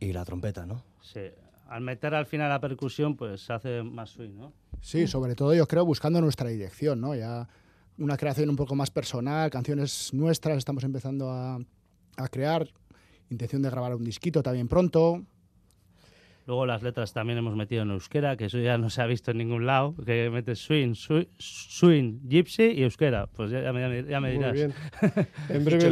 y 0.00 0.14
la 0.14 0.24
trompeta, 0.24 0.64
¿no? 0.64 0.82
Sí. 1.02 1.20
Al 1.68 1.82
meter 1.82 2.14
al 2.14 2.24
final 2.24 2.48
la 2.48 2.58
percusión, 2.58 3.16
pues 3.16 3.42
se 3.42 3.52
hace 3.52 3.82
más 3.82 4.08
swing, 4.08 4.30
¿no? 4.34 4.54
Sí, 4.80 5.06
sobre 5.06 5.34
todo 5.34 5.52
yo 5.52 5.66
creo 5.68 5.84
buscando 5.84 6.22
nuestra 6.22 6.48
dirección, 6.48 7.02
¿no? 7.02 7.14
Ya 7.14 7.46
una 7.98 8.16
creación 8.16 8.48
un 8.48 8.56
poco 8.56 8.74
más 8.74 8.90
personal, 8.90 9.50
canciones 9.50 10.14
nuestras, 10.14 10.56
estamos 10.56 10.84
empezando 10.84 11.30
a, 11.30 11.58
a 12.16 12.28
crear, 12.28 12.66
intención 13.28 13.60
de 13.60 13.68
grabar 13.68 13.94
un 13.94 14.04
disquito 14.04 14.42
también 14.42 14.68
pronto. 14.68 15.26
Luego 16.48 16.64
las 16.64 16.82
letras 16.82 17.12
también 17.12 17.38
hemos 17.38 17.54
metido 17.54 17.82
en 17.82 17.90
euskera, 17.90 18.38
que 18.38 18.46
eso 18.46 18.58
ya 18.58 18.78
no 18.78 18.88
se 18.88 19.02
ha 19.02 19.06
visto 19.06 19.32
en 19.32 19.36
ningún 19.36 19.66
lado, 19.66 19.94
que 20.06 20.30
metes 20.30 20.58
swing, 20.60 20.94
swing, 20.94 21.26
swing 21.36 22.20
gypsy 22.26 22.70
y 22.70 22.84
euskera. 22.84 23.26
Pues 23.26 23.50
ya, 23.50 23.60
ya 23.60 23.70
me, 23.70 24.02
ya 24.04 24.18
me 24.18 24.30
dirás. 24.30 24.52
Muy 24.52 24.58
bien. 24.58 24.74
En 25.50 25.64
breve 25.66 25.90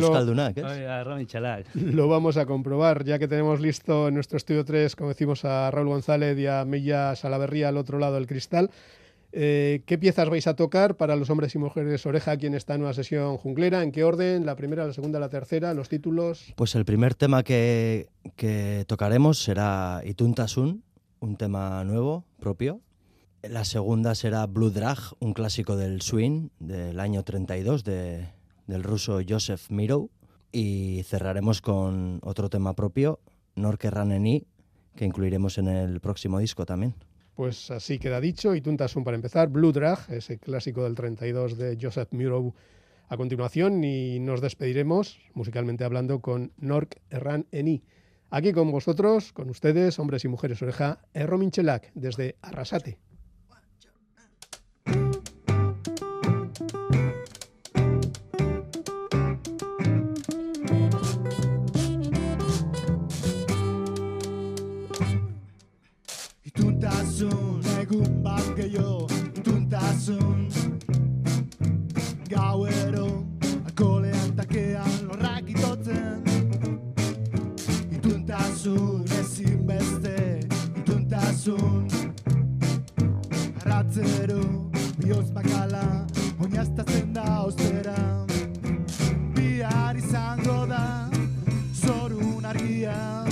lo 1.74 2.08
vamos 2.08 2.38
a 2.38 2.46
comprobar, 2.46 3.04
ya 3.04 3.18
que 3.18 3.28
tenemos 3.28 3.60
listo 3.60 4.08
en 4.08 4.14
nuestro 4.14 4.38
estudio 4.38 4.64
3, 4.64 4.96
como 4.96 5.10
decimos, 5.10 5.44
a 5.44 5.70
Raúl 5.70 5.88
González 5.88 6.38
y 6.38 6.46
a 6.46 6.64
Milla 6.64 7.14
Salaverría 7.16 7.68
al 7.68 7.76
otro 7.76 7.98
lado 7.98 8.14
del 8.14 8.26
cristal. 8.26 8.70
Eh, 9.38 9.82
¿Qué 9.84 9.98
piezas 9.98 10.30
vais 10.30 10.46
a 10.46 10.56
tocar 10.56 10.96
para 10.96 11.14
los 11.14 11.28
hombres 11.28 11.54
y 11.54 11.58
mujeres 11.58 12.06
oreja 12.06 12.30
aquí 12.30 12.46
en 12.46 12.54
esta 12.54 12.78
nueva 12.78 12.94
sesión 12.94 13.36
junglera? 13.36 13.82
¿En 13.82 13.92
qué 13.92 14.02
orden? 14.02 14.46
¿La 14.46 14.56
primera, 14.56 14.86
la 14.86 14.94
segunda, 14.94 15.20
la 15.20 15.28
tercera? 15.28 15.74
¿Los 15.74 15.90
títulos? 15.90 16.54
Pues 16.56 16.74
el 16.74 16.86
primer 16.86 17.14
tema 17.14 17.42
que, 17.42 18.08
tocaremos 18.86 19.38
será 19.42 20.00
Ituntasun, 20.06 20.82
un 21.20 21.36
tema 21.36 21.84
nuevo, 21.84 22.24
propio. 22.40 22.80
La 23.42 23.66
segunda 23.66 24.14
será 24.14 24.46
Blue 24.46 24.70
Drag, 24.70 24.98
un 25.20 25.34
clásico 25.34 25.76
del 25.76 26.00
swing 26.00 26.48
del 26.58 26.98
año 26.98 27.22
32 27.22 27.84
de- 27.84 28.28
del 28.66 28.82
ruso 28.82 29.20
Joseph 29.28 29.68
Miro. 29.68 30.08
Y 30.50 31.02
cerraremos 31.04 31.60
con 31.60 32.20
otro 32.22 32.48
tema 32.48 32.74
propio, 32.74 33.20
Norke 33.54 33.90
Raneni, 33.90 34.46
que 34.96 35.04
incluiremos 35.04 35.58
en 35.58 35.68
el 35.68 36.00
próximo 36.00 36.38
disco 36.38 36.64
también. 36.64 36.94
Pues 37.36 37.70
así 37.70 37.98
queda 37.98 38.20
dicho. 38.20 38.54
Y 38.54 38.62
Tuntasun 38.62 39.04
para 39.04 39.14
empezar. 39.14 39.48
Blue 39.48 39.70
Drag, 39.70 39.98
ese 40.08 40.38
clásico 40.38 40.84
del 40.84 40.94
32 40.94 41.58
de 41.58 41.78
Joseph 41.80 42.08
Muro 42.12 42.54
a 43.08 43.16
continuación. 43.18 43.84
Y 43.84 44.18
nos 44.20 44.40
despediremos, 44.40 45.20
musicalmente 45.34 45.84
hablando, 45.84 46.20
con 46.20 46.52
Nork 46.56 46.98
Erran 47.10 47.46
Eni. 47.52 47.84
Aquí 48.30 48.52
con 48.52 48.72
vosotros, 48.72 49.34
con 49.34 49.50
ustedes, 49.50 49.98
hombres 49.98 50.24
y 50.24 50.28
mujeres 50.28 50.62
oreja, 50.62 51.00
Erro 51.12 51.36
Minchelak, 51.36 51.92
desde 51.94 52.36
Arrasate. 52.40 52.98
Ituntasun 70.06 70.46
Gauero, 72.30 73.26
alkoholean 73.66 74.36
takean 74.36 74.92
lorrak 75.08 75.48
itotzen. 75.50 76.22
Ituntasun, 77.90 79.02
ezin 79.18 79.66
beste 79.66 80.46
Ituntasun. 80.78 81.88
Arratzero, 83.64 84.70
bihotz 85.02 85.32
makala 85.34 86.06
Oinaztatzen 86.38 87.12
da 87.12 87.42
ostera. 87.42 87.98
Bihar 89.34 89.96
izango 89.96 90.66
da 90.70 91.10
Zorun 91.74 92.44
argia. 92.44 93.26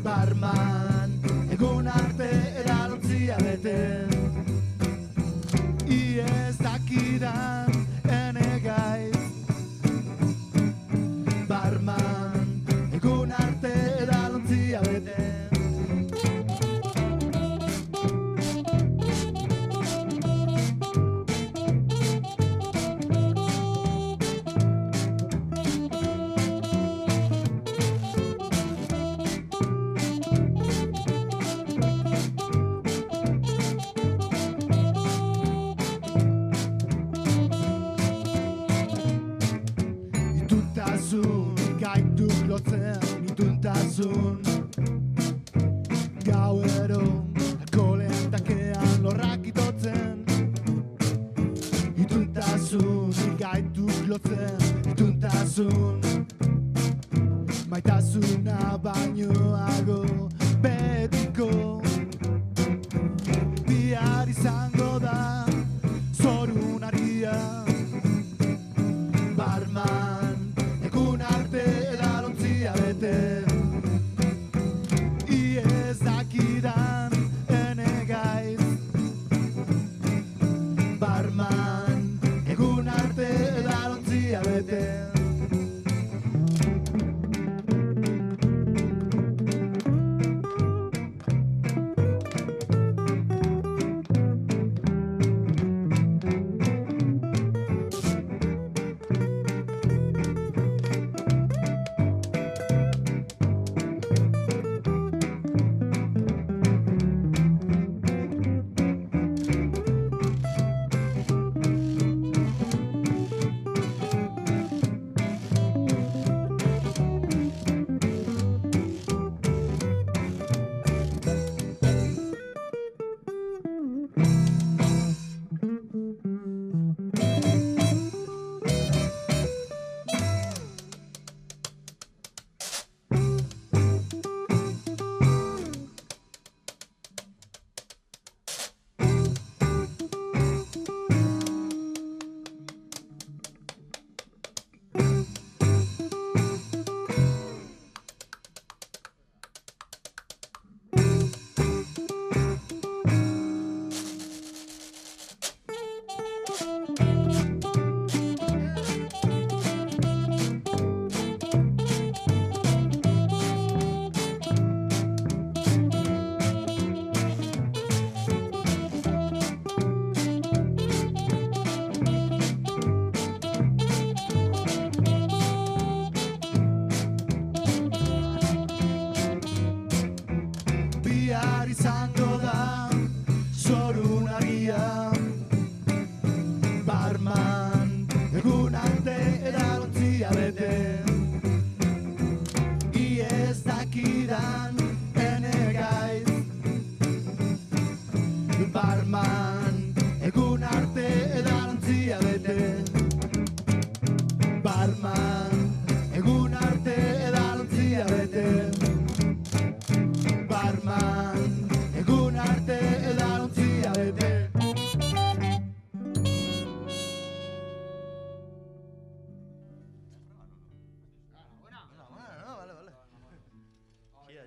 Barman 0.00 1.12
Egun 1.52 1.92
arte 1.92 2.30
eralontzia 2.64 3.36
bete 3.44 4.09
olvidar. 7.20 7.49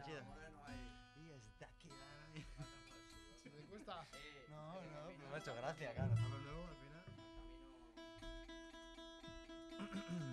chida, 0.01 0.05
chida. 0.05 0.23
Y 1.15 1.29
está 1.31 1.67
que 1.77 1.89
¿Me 3.51 3.61
gusta? 3.61 4.07
No, 4.49 4.73
pues, 4.73 4.91
no, 4.91 5.29
me 5.29 5.35
ha 5.35 5.37
hecho 5.37 5.55
gracia, 5.55 5.93
claro. 5.93 6.13
Estamos 6.13 6.41
nuevos 6.41 6.69
al 6.69 6.75
final. 6.75 7.05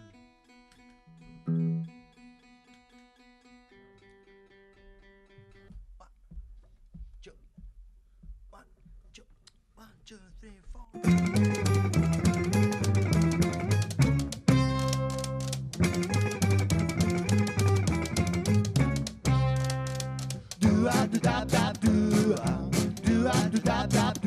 da 21.23 21.45
da 21.45 21.73
do 21.81 22.35
ah. 22.43 22.59
do 23.05 23.29
ah, 23.29 23.49
da 23.65 23.87
do 23.87 23.87
da 23.87 24.20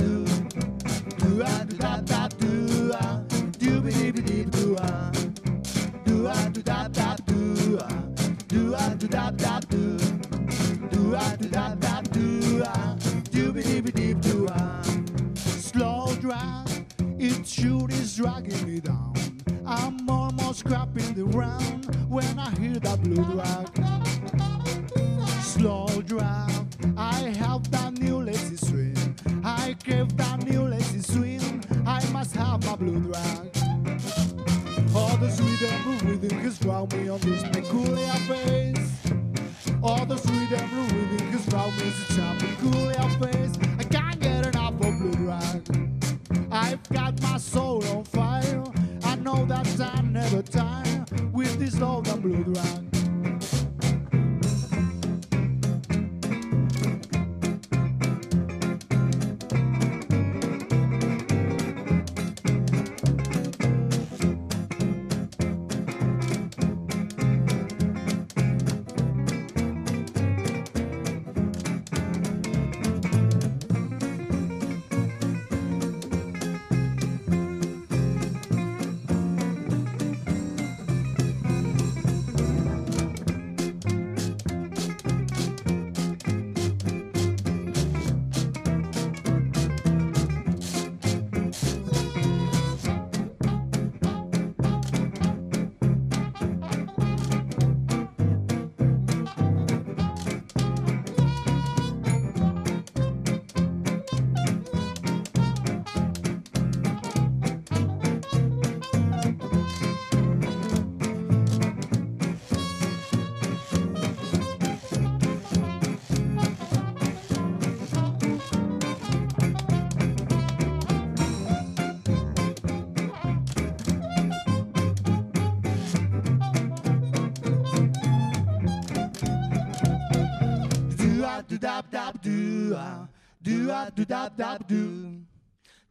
dab 134.23 134.37
dab 134.37 134.67
do. 134.67 135.19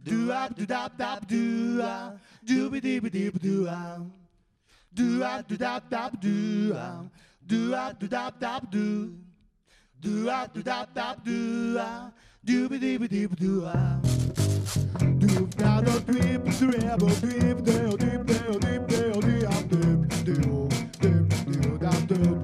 Do 0.03 0.33
up 0.33 0.51
ah, 0.51 0.55
do 0.57 0.67
dab 0.67 0.97
dab 0.97 1.27
do. 1.27 1.81
Ah. 1.83 2.13
Do 2.45 2.71
be 2.71 2.81
dee 2.81 3.01
dee 3.01 3.29
ah. 3.69 3.99
do. 3.99 4.11
Do 4.95 5.25
up 5.25 5.49
do 5.49 5.57
dab 5.57 5.91
dab 5.91 6.21
do. 6.21 6.75
Do 7.47 7.75
up 7.75 7.99
do 7.99 8.09
dab 8.09 8.41
dab 8.41 8.71
do. 8.71 9.15
Do 10.01 10.31
up 10.31 10.55
do 10.55 10.63
dab 10.63 10.95
dab 10.95 11.25
do. 11.25 11.79
Do 12.45 12.69
be 12.69 12.79
dee 12.79 12.99
dee 12.99 13.27
do. 13.27 13.69
Do 15.19 15.47
da 15.61 15.81
do 15.81 16.01
drip 16.01 16.45
drip 16.59 16.99
drip 17.21 17.65
drip 17.65 17.65
drip 17.65 18.27
drip 18.27 18.49
drip 18.57 18.89
drip 18.89 19.29
drip 19.29 20.09
drip 21.01 21.29
drip 21.39 22.09
drip 22.09 22.42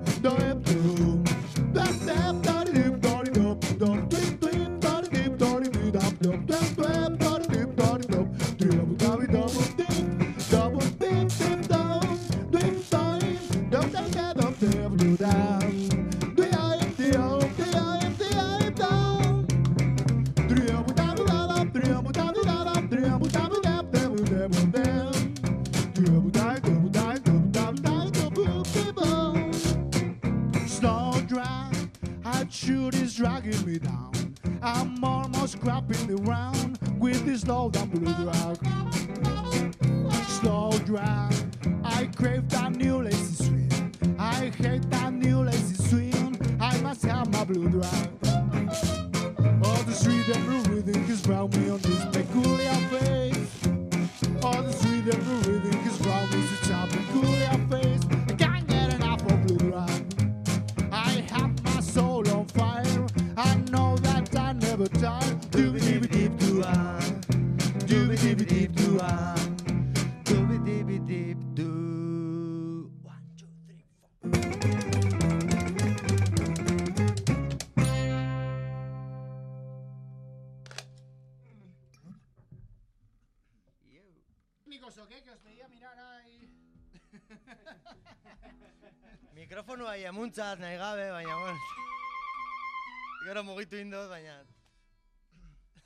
scrapping 35.60 36.28
around 36.28 36.78
with 36.98 37.24
this 37.26 37.46
loud 37.46 37.76
and 37.76 37.90
blue 37.90 38.12
rock. 38.26 38.77
Emuntzat 90.08 90.56
nahi 90.60 90.76
gabe, 90.80 91.10
baina, 91.12 91.34
bueno. 91.42 91.58
Gero 93.26 93.42
mugitu 93.44 93.76
indot, 93.76 94.08
baina... 94.08 94.34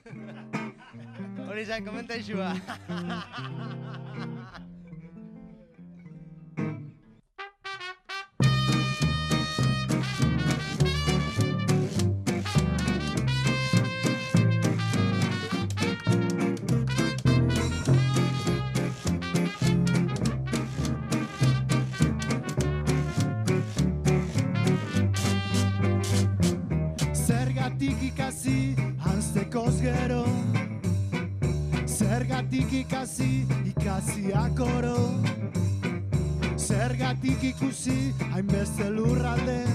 Hori 1.48 1.62
izan, 1.66 1.84
komentaixua. 1.86 2.48
Zergatik 2.58 4.68
hanstekoz 29.52 29.80
gero 29.82 30.24
Zergatik 31.86 32.72
ikasi 32.72 33.46
ikasiak 33.66 34.60
oro. 34.60 34.96
Zergatik 36.56 37.42
ikusi 37.42 38.12
hainbeste 38.32 38.90
lurralde 38.90 39.71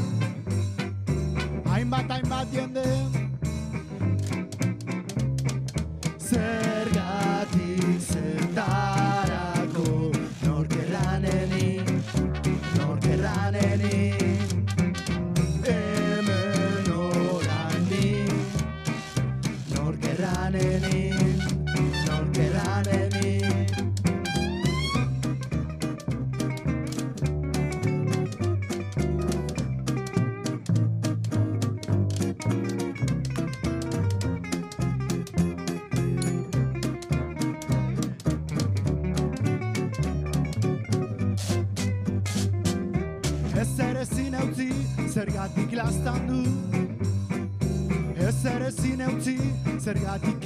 Seriati 49.87 50.36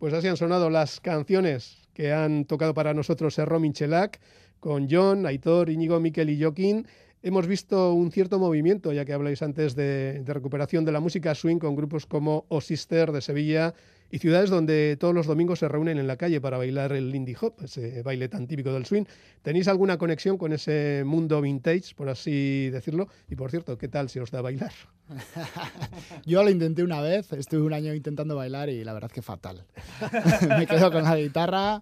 Pues 0.00 0.14
así 0.14 0.28
han 0.28 0.38
sonado 0.38 0.70
las 0.70 0.98
canciones 0.98 1.76
que 1.92 2.10
han 2.10 2.46
tocado 2.46 2.72
para 2.72 2.94
nosotros 2.94 3.38
Erro 3.38 3.60
Michelac, 3.60 4.18
con 4.58 4.88
John, 4.90 5.26
Aitor, 5.26 5.68
Íñigo, 5.68 6.00
Miquel 6.00 6.30
y 6.30 6.42
Joaquín. 6.42 6.86
Hemos 7.22 7.46
visto 7.46 7.92
un 7.92 8.10
cierto 8.10 8.38
movimiento, 8.38 8.92
ya 8.92 9.04
que 9.04 9.12
habláis 9.12 9.42
antes 9.42 9.74
de, 9.74 10.22
de 10.24 10.34
recuperación 10.34 10.84
de 10.84 10.92
la 10.92 11.00
música 11.00 11.34
swing 11.34 11.58
con 11.58 11.76
grupos 11.76 12.06
como 12.06 12.46
O 12.48 12.60
Sister 12.60 13.12
de 13.12 13.20
Sevilla 13.20 13.74
y 14.10 14.18
ciudades 14.18 14.50
donde 14.50 14.96
todos 14.98 15.14
los 15.14 15.26
domingos 15.26 15.60
se 15.60 15.68
reúnen 15.68 15.98
en 15.98 16.06
la 16.06 16.16
calle 16.16 16.40
para 16.40 16.58
bailar 16.58 16.92
el 16.92 17.10
Lindy 17.10 17.34
Hop, 17.40 17.54
ese 17.62 18.02
baile 18.02 18.28
tan 18.28 18.46
típico 18.46 18.72
del 18.72 18.84
swing. 18.84 19.04
¿Tenéis 19.42 19.68
alguna 19.68 19.98
conexión 19.98 20.36
con 20.36 20.52
ese 20.52 21.02
mundo 21.04 21.40
vintage, 21.40 21.94
por 21.94 22.08
así 22.08 22.70
decirlo? 22.70 23.08
Y 23.28 23.36
por 23.36 23.50
cierto, 23.50 23.78
¿qué 23.78 23.88
tal 23.88 24.08
se 24.08 24.20
os 24.20 24.30
da 24.30 24.40
bailar? 24.40 24.72
Yo 26.26 26.42
lo 26.42 26.50
intenté 26.50 26.82
una 26.82 27.00
vez, 27.00 27.32
estuve 27.32 27.62
un 27.62 27.72
año 27.72 27.94
intentando 27.94 28.34
bailar 28.34 28.68
y 28.68 28.82
la 28.82 28.92
verdad 28.92 29.10
que 29.10 29.22
fatal. 29.22 29.64
Me 30.58 30.66
quedo 30.66 30.90
con 30.90 31.04
la 31.04 31.16
guitarra. 31.16 31.80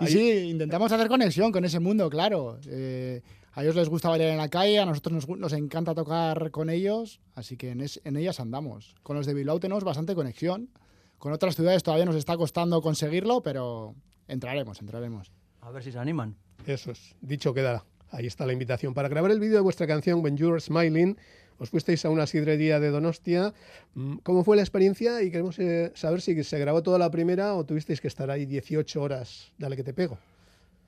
Y 0.00 0.06
sí, 0.06 0.30
intentamos 0.50 0.90
hacer 0.90 1.06
conexión 1.06 1.52
con 1.52 1.64
ese 1.64 1.78
mundo, 1.78 2.10
claro. 2.10 2.58
Eh, 2.66 3.22
a 3.54 3.62
ellos 3.62 3.74
les 3.76 3.88
gusta 3.88 4.08
bailar 4.08 4.28
en 4.28 4.38
la 4.38 4.48
calle, 4.48 4.78
a 4.78 4.86
nosotros 4.86 5.28
nos, 5.28 5.52
encanta 5.52 5.94
tocar 5.94 6.50
con 6.50 6.70
ellos, 6.70 7.20
así 7.34 7.56
que 7.56 7.70
en, 7.70 7.80
es- 7.82 8.00
en 8.04 8.16
ellas 8.16 8.40
andamos. 8.40 8.94
Con 9.02 9.16
los 9.16 9.26
de 9.26 9.34
Bilbao 9.34 9.60
tenemos 9.60 9.84
bastante 9.84 10.14
conexión. 10.14 10.70
Con 11.18 11.32
otras 11.32 11.54
ciudades 11.54 11.82
todavía 11.82 12.04
nos 12.06 12.16
está 12.16 12.36
costando 12.36 12.80
conseguirlo, 12.82 13.42
pero 13.42 13.94
entraremos, 14.26 14.80
entraremos. 14.80 15.30
A 15.60 15.70
ver 15.70 15.82
si 15.84 15.92
se 15.92 15.98
animan. 15.98 16.36
Eso 16.66 16.90
es, 16.90 17.14
dicho 17.20 17.54
queda. 17.54 17.84
Ahí 18.10 18.26
está 18.26 18.44
la 18.46 18.52
invitación. 18.52 18.92
Para 18.94 19.08
grabar 19.08 19.30
el 19.30 19.40
vídeo 19.40 19.54
de 19.56 19.60
vuestra 19.62 19.86
canción 19.86 20.22
When 20.22 20.36
You're 20.36 20.60
Smiling, 20.60 21.16
os 21.58 21.70
fuisteis 21.70 22.04
a 22.04 22.10
una 22.10 22.26
sidrería 22.26 22.80
de 22.80 22.90
Donostia. 22.90 23.54
Mm, 23.94 24.16
¿Cómo 24.22 24.42
fue 24.44 24.56
la 24.56 24.62
experiencia? 24.62 25.22
Y 25.22 25.30
queremos 25.30 25.58
eh, 25.58 25.92
saber 25.94 26.20
si 26.20 26.42
se 26.44 26.58
grabó 26.58 26.82
toda 26.82 26.98
la 26.98 27.10
primera 27.10 27.54
o 27.54 27.64
tuvisteis 27.64 28.00
que 28.00 28.08
estar 28.08 28.30
ahí 28.30 28.44
18 28.44 29.00
horas. 29.00 29.52
Dale 29.58 29.76
que 29.76 29.84
te 29.84 29.94
pego. 29.94 30.18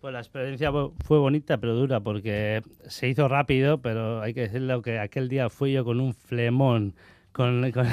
Pues 0.04 0.12
la 0.12 0.18
experiencia 0.20 0.70
fue- 0.70 1.18
bonita 1.18 1.56
pero 1.56 1.74
dura 1.74 1.98
porque 2.00 2.60
se 2.86 3.08
hizo 3.08 3.26
rápido, 3.26 3.78
pero 3.78 4.20
hay 4.20 4.34
que 4.34 4.42
decirlo 4.42 4.82
que 4.82 4.98
aquel 4.98 5.30
día 5.30 5.48
fui 5.48 5.72
yo 5.72 5.82
con 5.82 5.98
un 5.98 6.12
flemón, 6.12 6.92
con, 7.32 7.70
con- 7.72 7.86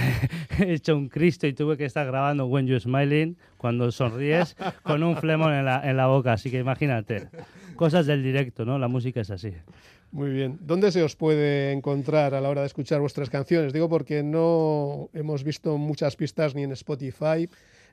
hecho 0.60 0.98
un 0.98 1.08
Cristo 1.08 1.48
y 1.48 1.54
tuve 1.54 1.78
que 1.78 1.86
estar 1.86 2.06
grabando 2.06 2.48
When 2.48 2.68
You 2.68 2.78
Smiling, 2.82 3.38
cuando 3.56 3.90
sonríes, 3.94 4.58
con 4.84 5.04
un 5.04 5.16
flemón 5.16 5.54
en 5.54 5.64
la, 5.64 5.90
en 5.90 5.96
la 5.96 6.08
boca. 6.08 6.34
Así 6.34 6.52
que 6.52 6.60
imagínate, 6.60 7.30
cosas 7.78 8.06
del 8.08 8.22
directo, 8.24 8.66
¿no? 8.66 8.78
La 8.78 8.90
música 8.90 9.22
es 9.22 9.32
así. 9.32 9.54
Muy 10.12 10.32
bien. 10.32 10.58
¿Dónde 10.60 10.92
se 10.92 11.04
os 11.04 11.16
puede 11.16 11.72
encontrar 11.72 12.34
a 12.34 12.42
la 12.42 12.50
hora 12.50 12.60
de 12.60 12.68
escuchar 12.68 13.00
vuestras 13.00 13.30
canciones? 13.30 13.72
Digo 13.72 13.88
porque 13.88 14.22
no 14.22 15.10
hemos 15.14 15.46
visto 15.46 15.78
muchas 15.78 16.18
pistas 16.18 16.56
ni 16.56 16.64
en 16.64 16.74
Spotify 16.74 17.48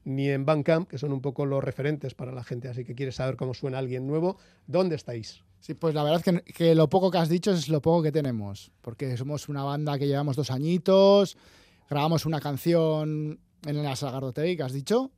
ni 0.05 0.29
en 0.29 0.45
Bandcamp, 0.45 0.89
que 0.89 0.99
son 0.99 1.13
un 1.13 1.21
poco 1.21 1.47
los 1.47 1.63
referentes 1.63 2.15
para 2.15 2.33
la 2.33 2.45
gente, 2.45 2.69
así 2.69 2.85
que 2.85 2.95
quiere 2.95 3.13
saber 3.13 3.37
cómo 3.37 3.55
suena 3.55 3.79
alguien 3.79 4.07
nuevo. 4.07 4.37
¿Dónde 4.67 4.97
estáis? 4.97 5.43
Sí, 5.61 5.75
pues 5.75 5.95
la 5.95 6.05
verdad 6.05 6.23
que, 6.23 6.43
que 6.53 6.75
lo 6.75 6.89
poco 6.89 7.11
que 7.11 7.19
has 7.19 7.29
dicho 7.29 7.53
es 7.53 7.69
lo 7.69 7.83
poco 7.83 8.03
que 8.03 8.13
tenemos, 8.13 8.71
porque 8.81 9.17
somos 9.17 9.49
una 9.49 9.65
banda 9.65 9.99
que 9.99 10.07
llevamos 10.07 10.37
dos 10.37 10.51
añitos, 10.51 11.37
grabamos 11.91 12.27
una 12.27 12.41
canción 12.41 13.41
en 13.67 13.83
la 13.83 13.97
Sagardotei, 13.97 14.57
que 14.57 14.63
has 14.63 14.73
dicho, 14.73 15.11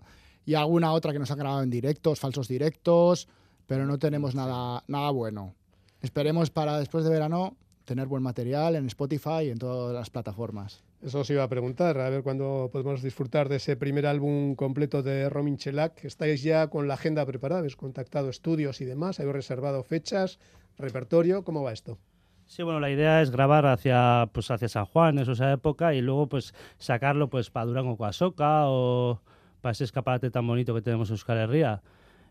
y 0.45 0.55
alguna 0.55 0.93
otra 0.93 1.13
que 1.13 1.19
nos 1.19 1.31
han 1.31 1.39
grabado 1.39 1.63
en 1.63 1.71
directos, 1.71 2.19
falsos 2.19 2.49
directos, 2.49 3.29
pero 3.67 3.87
no 3.87 3.99
tenemos 3.99 4.35
nada, 4.35 4.83
nada 4.89 5.11
bueno. 5.11 5.55
Esperemos 6.01 6.51
para 6.51 6.79
después 6.79 7.05
de 7.05 7.11
verano 7.11 7.57
tener 7.85 8.07
buen 8.07 8.23
material 8.23 8.77
en 8.77 8.87
Spotify 8.87 9.45
y 9.45 9.51
en 9.51 9.59
todas 9.59 9.95
las 9.95 10.11
plataformas. 10.11 10.83
Eso 11.03 11.21
os 11.21 11.31
iba 11.31 11.43
a 11.43 11.49
preguntar, 11.49 11.97
a 11.99 12.11
ver 12.11 12.23
cuándo 12.23 12.69
podemos 12.71 13.01
disfrutar 13.01 13.49
de 13.49 13.57
ese 13.57 13.75
primer 13.75 14.05
álbum 14.05 14.55
completo 14.55 15.03
de 15.03 15.31
Romin 15.31 15.57
Chelac. 15.57 16.05
¿Estáis 16.05 16.43
ya 16.43 16.69
con 16.69 16.89
la 16.89 16.95
agenda 16.95 17.25
preparada? 17.25 17.61
¿Habéis 17.61 17.77
contactado 17.77 18.29
estudios 18.29 18.83
y 18.83 18.85
demás? 18.85 19.19
¿Habéis 19.19 19.37
reservado 19.37 19.83
fechas, 19.83 20.39
repertorio? 20.77 21.43
¿Cómo 21.43 21.63
va 21.63 21.73
esto? 21.73 21.99
Sí, 22.45 22.63
bueno, 22.63 22.81
la 22.81 22.91
idea 22.91 23.23
es 23.23 23.31
grabar 23.31 23.65
hacia, 23.65 24.29
pues, 24.35 24.51
hacia 24.51 24.69
San 24.69 24.85
Juan, 24.85 25.19
eso 25.19 25.33
esa 25.33 25.51
época, 25.53 25.95
y 25.95 26.03
luego 26.03 26.29
pues 26.29 26.53
sacarlo 26.77 27.31
pues 27.31 27.49
para 27.49 27.67
Durango 27.67 27.97
Coasoca 27.97 28.65
o 28.67 29.23
para 29.63 29.73
ese 29.73 29.85
escaparate 29.85 30.31
tan 30.31 30.47
bonito 30.47 30.75
que 30.75 30.83
tenemos 30.83 31.09
en 31.09 31.15
Euskal 31.15 31.39
Herria. 31.39 31.81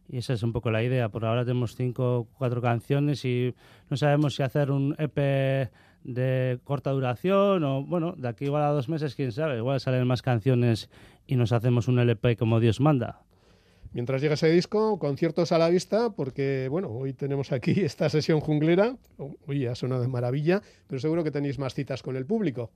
Y 0.09 0.17
esa 0.17 0.33
es 0.33 0.43
un 0.43 0.51
poco 0.51 0.69
la 0.69 0.83
idea. 0.83 1.09
Por 1.09 1.25
ahora 1.25 1.43
tenemos 1.43 1.75
cinco, 1.75 2.27
cuatro 2.37 2.61
canciones 2.61 3.25
y 3.25 3.55
no 3.89 3.97
sabemos 3.97 4.35
si 4.35 4.43
hacer 4.43 4.71
un 4.71 4.95
EP 4.99 5.71
de 6.03 6.59
corta 6.63 6.91
duración 6.91 7.63
o, 7.63 7.83
bueno, 7.85 8.13
de 8.17 8.27
aquí 8.27 8.45
igual 8.45 8.63
a 8.63 8.69
dos 8.69 8.89
meses, 8.89 9.15
quién 9.15 9.31
sabe. 9.31 9.57
Igual 9.57 9.79
salen 9.79 10.07
más 10.07 10.21
canciones 10.21 10.89
y 11.27 11.35
nos 11.35 11.51
hacemos 11.51 11.87
un 11.87 11.99
LP 11.99 12.37
como 12.37 12.59
Dios 12.59 12.79
manda. 12.79 13.21
Mientras 13.91 14.21
llega 14.21 14.35
ese 14.35 14.49
disco, 14.49 14.99
conciertos 14.99 15.51
a 15.51 15.57
la 15.57 15.69
vista, 15.69 16.11
porque 16.11 16.67
bueno, 16.69 16.89
hoy 16.89 17.13
tenemos 17.13 17.51
aquí 17.51 17.71
esta 17.81 18.09
sesión 18.09 18.39
junglera. 18.39 18.97
Uy, 19.47 19.65
ha 19.65 19.75
sonado 19.75 20.01
de 20.01 20.07
maravilla, 20.07 20.61
pero 20.87 20.99
seguro 20.99 21.23
que 21.23 21.31
tenéis 21.31 21.57
más 21.57 21.73
citas 21.73 22.03
con 22.03 22.15
el 22.15 22.25
público. 22.25 22.71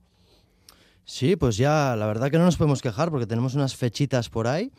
Sí, 1.04 1.36
pues 1.36 1.56
ya, 1.56 1.94
la 1.96 2.06
verdad 2.06 2.30
que 2.30 2.38
no 2.38 2.44
nos 2.44 2.56
podemos 2.56 2.80
quejar 2.80 3.10
porque 3.10 3.26
tenemos 3.26 3.54
unas 3.54 3.76
fechitas 3.76 4.30
por 4.30 4.46
ahí. 4.46 4.72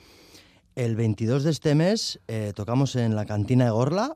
El 0.76 0.96
22 0.96 1.44
de 1.44 1.52
este 1.52 1.76
mes 1.76 2.20
eh, 2.28 2.52
tocamos 2.54 2.96
en 2.96 3.16
la 3.16 3.26
cantina 3.26 3.66
de 3.66 3.72
Gorla. 3.72 4.14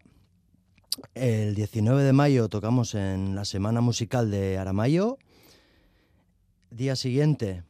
El 1.13 1.55
19 1.55 2.03
de 2.03 2.13
mayo 2.13 2.49
tocamos 2.49 2.95
en 2.95 3.35
la 3.35 3.45
Semana 3.45 3.81
Musical 3.81 4.31
de 4.31 4.57
Aramayo. 4.57 5.17
Día 6.71 6.95
siguiente, 6.95 7.63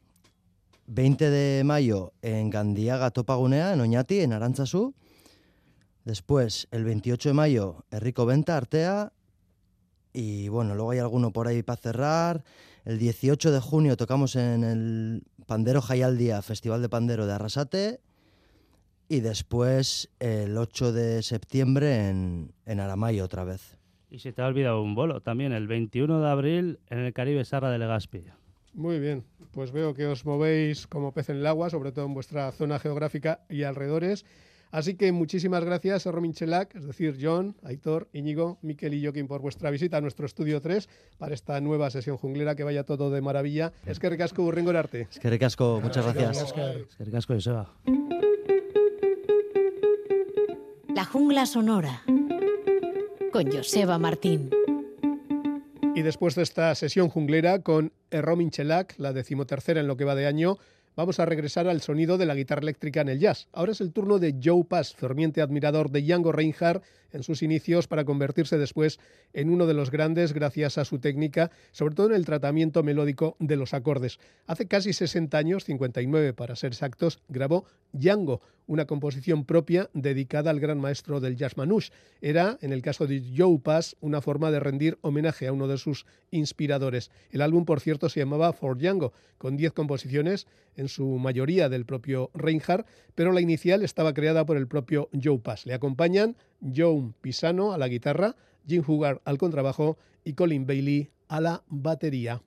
20 0.88 1.30
de 1.30 1.64
mayo, 1.64 2.14
en 2.22 2.50
Gandiaga 2.50 3.12
Topagunea, 3.12 3.74
en 3.74 3.82
Oñati, 3.82 4.20
en 4.20 4.34
Arantzazú. 4.34 4.94
Después, 6.06 6.68
el 6.72 6.84
28 6.84 7.30
de 7.30 7.34
mayo, 7.34 7.86
Enrico 7.92 8.26
Venta, 8.26 8.58
Artea. 8.58 9.14
Y 10.14 10.48
bueno, 10.50 10.76
luego 10.76 10.92
hay 10.92 11.00
alguno 11.00 11.32
por 11.32 11.48
ahí 11.48 11.64
para 11.64 11.82
cerrar. 11.82 12.44
El 12.86 13.00
18 13.00 13.52
de 13.52 13.60
junio 13.60 13.98
tocamos 13.98 14.36
en 14.36 14.64
el 14.64 15.24
Pandero 15.46 15.82
Jayaldia, 15.82 16.42
Festival 16.42 16.82
de 16.82 16.90
Pandero 16.90 17.28
de 17.28 17.34
Arrasate. 17.34 18.00
Y 19.12 19.22
después, 19.22 20.08
el 20.20 20.56
8 20.56 20.94
de 20.94 21.24
septiembre, 21.24 22.10
en, 22.10 22.54
en 22.68 22.80
Aramayo 22.80 23.26
otra 23.26 23.44
vez. 23.44 23.76
Y 24.12 24.20
se 24.20 24.34
te 24.34 24.44
ha 24.44 24.46
olvidado 24.46 24.84
un 24.84 24.94
bolo 24.94 25.22
también, 25.22 25.52
el 25.52 25.68
21 25.68 26.22
de 26.22 26.30
abril 26.30 26.80
en 26.92 27.00
el 27.00 27.12
Caribe 27.12 27.44
Sarra 27.44 27.72
de 27.72 27.80
Legazpi. 27.80 28.24
Muy 28.74 29.00
bien, 29.00 29.24
pues 29.52 29.72
veo 29.72 29.96
que 29.96 30.06
os 30.06 30.26
movéis 30.26 30.86
como 30.86 31.12
pez 31.12 31.30
en 31.30 31.38
el 31.38 31.48
agua, 31.48 31.72
sobre 31.72 31.92
todo 31.92 32.06
en 32.06 32.14
vuestra 32.14 32.52
zona 32.52 32.78
geográfica 32.78 33.42
y 33.50 33.64
alrededores. 33.64 34.26
Así 34.72 34.94
que 34.94 35.12
muchísimas 35.12 35.64
gracias 35.64 36.06
a 36.06 36.12
Romin 36.12 36.34
Chelac, 36.34 36.76
es 36.76 36.86
decir, 36.86 37.18
John, 37.20 37.56
Aitor, 37.64 38.08
Íñigo, 38.14 38.60
Miquel 38.62 38.94
y 38.94 39.04
Joaquín 39.04 39.28
por 39.28 39.42
vuestra 39.42 39.72
visita 39.72 39.98
a 39.98 40.02
nuestro 40.02 40.28
estudio 40.28 40.62
3 40.62 40.88
para 41.18 41.34
esta 41.34 41.60
nueva 41.60 41.90
sesión 41.90 42.18
junglera. 42.18 42.56
Que 42.56 42.64
vaya 42.64 42.84
todo 42.84 43.10
de 43.10 43.22
maravilla. 43.22 43.74
Es 43.88 43.98
que 43.98 44.08
ricasco, 44.10 44.44
Burringo 44.44 44.70
Arte. 44.70 45.08
Es 45.10 45.20
que 45.20 45.32
ricasco, 45.32 45.82
muchas 45.82 46.06
gracias. 46.06 46.44
Es 46.44 46.54
que 46.96 47.04
ricasco, 47.04 47.34
Joseba. 47.34 47.74
La 51.00 51.06
jungla 51.06 51.46
sonora 51.46 52.04
con 53.32 53.50
Joseba 53.50 53.98
Martín. 53.98 54.50
Y 55.96 56.02
después 56.02 56.36
de 56.36 56.44
esta 56.44 56.76
sesión 56.76 57.08
junglera 57.08 57.60
con 57.60 57.94
Romin 58.12 58.52
Chelac, 58.52 58.96
la 58.98 59.14
decimotercera 59.14 59.80
en 59.80 59.88
lo 59.88 59.96
que 59.96 60.04
va 60.04 60.14
de 60.14 60.28
año, 60.28 60.58
vamos 60.98 61.22
a 61.22 61.26
regresar 61.26 61.70
al 61.70 61.80
sonido 61.80 62.18
de 62.18 62.26
la 62.26 62.36
guitarra 62.36 62.64
eléctrica 62.64 63.00
en 63.00 63.08
el 63.08 63.20
jazz. 63.22 63.48
Ahora 63.54 63.72
es 63.72 63.80
el 63.80 63.94
turno 63.94 64.20
de 64.20 64.36
Joe 64.44 64.66
Pass, 64.66 64.94
ferviente 64.94 65.42
admirador 65.42 65.90
de 65.90 66.02
Django 66.02 66.34
Reinhardt 66.34 66.84
en 67.14 67.24
sus 67.24 67.44
inicios 67.44 67.88
para 67.88 68.04
convertirse 68.04 68.58
después 68.58 69.00
en 69.32 69.50
uno 69.50 69.68
de 69.68 69.76
los 69.76 69.92
grandes 69.92 70.34
gracias 70.34 70.78
a 70.78 70.84
su 70.84 71.00
técnica, 71.00 71.50
sobre 71.72 71.96
todo 71.96 72.08
en 72.08 72.16
el 72.16 72.26
tratamiento 72.26 72.84
melódico 72.84 73.38
de 73.40 73.56
los 73.56 73.74
acordes. 73.74 74.20
Hace 74.48 74.68
casi 74.68 74.92
60 74.92 75.38
años, 75.38 75.64
59 75.64 76.34
para 76.34 76.58
ser 76.58 76.74
exactos, 76.74 77.22
grabó 77.30 77.64
Django, 77.94 78.42
una 78.70 78.86
composición 78.86 79.46
propia 79.46 79.90
dedicada 79.94 80.52
al 80.52 80.60
gran 80.60 80.80
maestro 80.80 81.20
del 81.20 81.36
jazz 81.36 81.58
manouche. 81.58 81.92
Era, 82.22 82.60
en 82.62 82.72
el 82.72 82.84
caso 82.84 83.08
de 83.08 83.24
Joe 83.36 83.58
Pass, 83.58 83.98
una 84.00 84.22
forma 84.22 84.52
de 84.52 84.60
rendir 84.60 85.00
homenaje 85.02 85.48
a 85.48 85.52
uno 85.52 85.68
de 85.68 85.80
sus 85.80 86.06
inspiradores. 86.30 87.10
El 87.32 87.42
álbum, 87.42 87.66
por 87.66 87.80
cierto, 87.80 88.10
se 88.10 88.20
llamaba 88.20 88.54
For 88.54 88.78
Django, 88.78 89.12
con 89.40 89.58
10 89.58 89.74
composiciones, 89.74 90.46
en 90.76 90.88
su 90.88 91.18
mayoría 91.18 91.68
del 91.68 91.86
propio 91.86 92.30
Reinhardt, 92.36 92.88
pero 93.16 93.32
la 93.32 93.42
inicial 93.42 93.82
estaba 93.82 94.14
creada 94.14 94.46
por 94.46 94.56
el 94.56 94.68
propio 94.68 95.10
Joe 95.20 95.40
Pass. 95.40 95.66
Le 95.66 95.74
acompañan 95.74 96.38
Joe 96.62 97.12
Pisano 97.22 97.74
a 97.74 97.80
la 97.80 97.88
guitarra, 97.88 98.36
Jim 98.68 98.84
Hugar 98.86 99.20
al 99.26 99.40
contrabajo 99.40 99.98
y 100.24 100.34
Colin 100.34 100.68
Bailey 100.68 101.10
a 101.28 101.42
la 101.42 101.64
batería. 101.70 102.44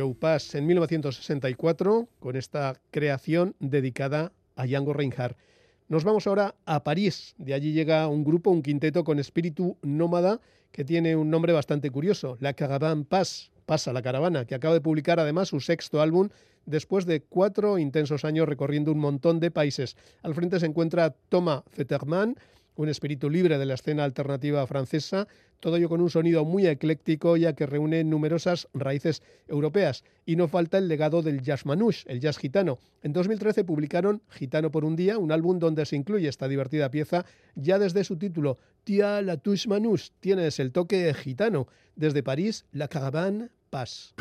Joe 0.00 0.14
Pass 0.14 0.54
en 0.54 0.66
1964 0.66 2.08
con 2.18 2.36
esta 2.36 2.80
creación 2.90 3.54
dedicada 3.60 4.32
a 4.56 4.64
Django 4.64 4.94
Reinhardt. 4.94 5.36
Nos 5.88 6.04
vamos 6.04 6.26
ahora 6.26 6.54
a 6.64 6.82
París. 6.84 7.34
De 7.36 7.52
allí 7.52 7.72
llega 7.72 8.08
un 8.08 8.24
grupo, 8.24 8.50
un 8.50 8.62
quinteto 8.62 9.04
con 9.04 9.18
espíritu 9.18 9.76
nómada 9.82 10.40
que 10.72 10.84
tiene 10.84 11.16
un 11.16 11.28
nombre 11.28 11.52
bastante 11.52 11.90
curioso, 11.90 12.38
La 12.40 12.54
Caravane 12.54 13.04
Pass, 13.04 13.50
pasa 13.66 13.92
la 13.92 14.00
caravana, 14.02 14.46
que 14.46 14.54
acaba 14.54 14.74
de 14.74 14.80
publicar 14.80 15.20
además 15.20 15.48
su 15.48 15.60
sexto 15.60 16.00
álbum 16.00 16.30
después 16.64 17.06
de 17.06 17.20
cuatro 17.20 17.78
intensos 17.78 18.24
años 18.24 18.48
recorriendo 18.48 18.92
un 18.92 18.98
montón 18.98 19.38
de 19.38 19.50
países. 19.50 19.96
Al 20.22 20.34
frente 20.34 20.58
se 20.60 20.66
encuentra 20.66 21.14
Thomas 21.28 21.62
Fetterman, 21.68 22.36
un 22.76 22.88
espíritu 22.88 23.28
libre 23.28 23.58
de 23.58 23.66
la 23.66 23.74
escena 23.74 24.04
alternativa 24.04 24.66
francesa, 24.66 25.28
todo 25.60 25.76
ello 25.76 25.88
con 25.88 26.00
un 26.00 26.10
sonido 26.10 26.44
muy 26.44 26.66
ecléctico 26.66 27.36
ya 27.36 27.54
que 27.54 27.66
reúne 27.66 28.02
numerosas 28.04 28.68
raíces 28.72 29.22
europeas. 29.48 30.04
Y 30.24 30.36
no 30.36 30.48
falta 30.48 30.78
el 30.78 30.88
legado 30.88 31.22
del 31.22 31.42
jazz 31.42 31.66
manouche, 31.66 32.10
el 32.10 32.20
jazz 32.20 32.38
gitano. 32.38 32.78
En 33.02 33.12
2013 33.12 33.64
publicaron 33.64 34.22
Gitano 34.30 34.70
por 34.70 34.84
un 34.84 34.96
día, 34.96 35.18
un 35.18 35.32
álbum 35.32 35.58
donde 35.58 35.84
se 35.84 35.96
incluye 35.96 36.28
esta 36.28 36.48
divertida 36.48 36.90
pieza 36.90 37.26
ya 37.54 37.78
desde 37.78 38.04
su 38.04 38.16
título, 38.16 38.58
Tia 38.84 39.20
la 39.20 39.36
touche 39.36 39.68
manouche, 39.68 40.12
tienes 40.20 40.58
el 40.58 40.72
toque 40.72 41.12
gitano. 41.14 41.66
Desde 41.96 42.22
París, 42.22 42.64
La 42.72 42.88
Caravane 42.88 43.50
passe. 43.68 44.14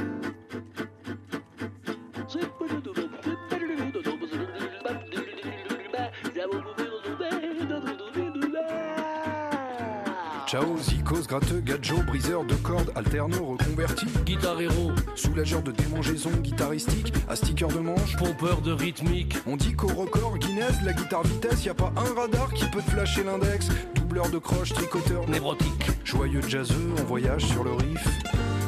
Ciao, 10.50 10.76
zikos, 10.80 11.28
gratteux, 11.28 11.62
gadjo, 11.64 12.02
briseur 12.02 12.44
de 12.44 12.56
cordes, 12.56 12.92
alterno, 12.96 13.56
reconverti. 13.56 14.08
Guitare 14.26 14.62
héros, 14.62 14.94
Soulageur 15.14 15.62
de 15.62 15.72
démangeaisons 15.72 16.32
guitaristique, 16.42 17.14
à 17.30 17.36
sticker 17.36 17.68
de 17.68 17.78
manche. 17.78 18.18
pompeur 18.18 18.60
de 18.62 18.72
rythmique. 18.72 19.38
On 19.46 19.58
dit 19.58 19.76
qu'au 19.76 19.90
record 19.90 20.40
Guinness, 20.40 20.82
la 20.84 20.94
guitare 20.94 21.22
vitesse, 21.22 21.66
y 21.66 21.70
a 21.70 21.76
pas 21.76 21.94
un 21.96 22.20
radar 22.20 22.52
qui 22.56 22.66
peut 22.66 22.82
te 22.82 22.90
flasher 22.90 23.24
l'index. 23.24 23.68
Doubleur 23.94 24.28
de 24.32 24.40
croche, 24.40 24.74
tricoteur, 24.74 25.30
Névrotique. 25.30 25.86
joyeux 26.04 26.42
jazzeux, 26.42 26.96
on 27.00 27.04
voyage 27.04 27.46
sur 27.46 27.64
le 27.64 27.74
riff. 27.74 28.08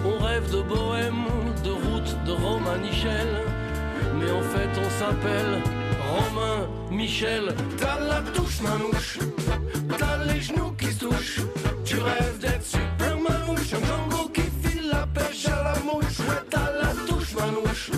On 0.06 0.24
rêve 0.24 0.52
de 0.52 0.62
bohème, 0.62 1.26
de 1.64 1.72
route, 1.72 2.16
de 2.28 2.32
Romain 2.32 2.78
Michel. 2.78 3.28
Mais 4.20 4.30
en 4.30 4.44
fait, 4.44 4.70
on 4.80 4.90
s'appelle 5.00 5.64
Romain 6.12 6.68
Michel. 6.92 7.56
T'as 7.80 8.00
la 8.00 8.22
touche 8.34 8.62
manouche, 8.62 9.18
t'as 9.98 10.24
les 10.26 10.42
genoux 10.42 10.74
qui 10.78 10.92
se 10.92 11.00
touchent. 11.06 11.42
Tu 11.92 11.98
rêves 11.98 12.38
d'être 12.40 12.66
super 12.66 13.18
manouche, 13.20 13.74
un 13.74 14.28
qui 14.32 14.44
file 14.64 14.88
la 14.90 15.06
pêche 15.08 15.46
à 15.48 15.62
la 15.62 15.80
mouche. 15.82 16.20
Ouais, 16.20 16.42
t'as 16.50 16.72
la 16.72 16.94
touche 17.06 17.36
manouche, 17.36 17.92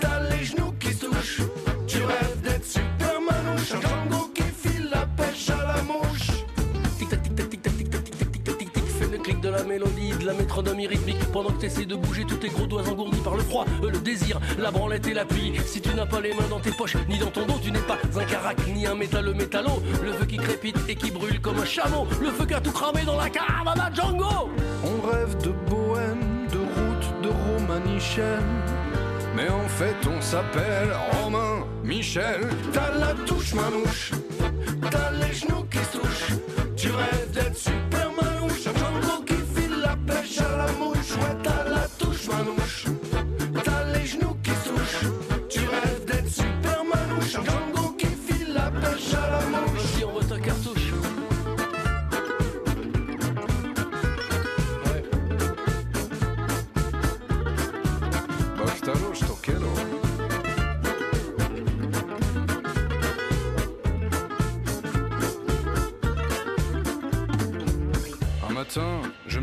t'as 0.00 0.20
les 0.30 0.42
genoux 0.42 0.72
qui 0.80 0.94
touchent. 0.96 1.42
Tu 1.86 1.98
rêves 1.98 2.40
d'être 2.42 2.64
super 2.64 3.20
manouche, 3.20 3.72
un 3.72 4.32
qui 4.34 4.42
file 4.42 4.88
la 4.90 5.06
pêche 5.18 5.50
à 5.50 5.66
la 5.66 5.82
mouche. 5.82 6.30
Tic-tac, 6.98 7.22
tic-tac, 7.22 7.50
tic-tac, 7.50 7.76
tic-tac, 7.76 8.04
tic-tac, 8.04 8.32
tic-tac, 8.32 8.58
tic-tac, 8.58 8.84
fais 8.84 9.08
le 9.08 9.18
clic 9.18 9.38
de 9.42 9.50
la 9.50 9.64
mélodie, 9.64 10.12
de 10.18 10.24
la 10.24 10.32
métronomie 10.32 10.86
rythmique. 10.86 11.22
Pendant 11.30 11.50
que 11.50 11.60
t'essaies 11.60 11.84
de 11.84 11.96
bouger 11.96 12.24
tous 12.24 12.36
tes 12.36 12.48
gros 12.48 12.66
doigts 12.66 12.88
engourdis 12.88 13.20
par 13.20 13.36
le 13.36 13.42
froid, 13.42 13.66
euh, 13.82 13.90
le 13.90 13.98
désir, 13.98 14.40
la 14.58 14.70
branlette 14.70 15.06
et 15.08 15.12
l'appui. 15.12 15.39
Si 15.70 15.80
tu 15.80 15.94
n'as 15.94 16.04
pas 16.04 16.20
les 16.20 16.34
mains 16.34 16.48
dans 16.50 16.58
tes 16.58 16.72
poches, 16.72 16.96
ni 17.08 17.16
dans 17.16 17.30
ton 17.30 17.46
dos, 17.46 17.60
tu 17.62 17.70
n'es 17.70 17.78
pas 17.78 17.96
un 18.16 18.24
carac, 18.24 18.58
ni 18.74 18.88
un 18.88 18.96
métalleux 18.96 19.34
métallo. 19.34 19.80
Le 20.02 20.12
feu 20.12 20.26
qui 20.26 20.36
crépite 20.36 20.76
et 20.88 20.96
qui 20.96 21.12
brûle 21.12 21.40
comme 21.40 21.60
un 21.60 21.64
chameau. 21.64 22.08
Le 22.20 22.32
feu 22.32 22.44
qui 22.44 22.54
a 22.54 22.60
tout 22.60 22.72
cramé 22.72 23.02
dans 23.04 23.16
la 23.16 23.30
caravane 23.30 23.78
à 23.78 23.88
Django. 23.94 24.50
On 24.82 25.08
rêve 25.08 25.36
de 25.44 25.50
bohème, 25.70 26.48
de 26.50 26.58
route, 26.58 27.22
de 27.22 27.28
romanichel. 27.28 28.40
Mais 29.36 29.48
en 29.48 29.68
fait, 29.68 29.94
on 30.08 30.20
s'appelle 30.20 30.90
Romain 31.22 31.64
Michel. 31.84 32.48
T'as 32.72 32.92
la 32.98 33.14
touche 33.24 33.54
manouche, 33.54 34.10
t'as 34.90 35.12
les 35.12 35.32
genoux 35.32 35.66
qui 35.70 35.78
se 35.78 35.98
touchent. 35.98 36.32
Tu 36.76 36.90
rêves 36.90 37.30
d'être 37.32 37.56
super 37.56 37.99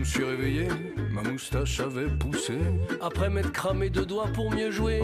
suis 0.08 0.24
réveillé, 0.24 0.68
ma 1.12 1.22
moustache 1.22 1.80
avait 1.80 2.08
poussé. 2.08 2.54
Après 3.02 3.30
m'être 3.30 3.52
cramé 3.52 3.90
deux 3.90 4.06
doigts 4.06 4.30
pour 4.34 4.52
mieux 4.52 4.72
jouer, 4.72 5.02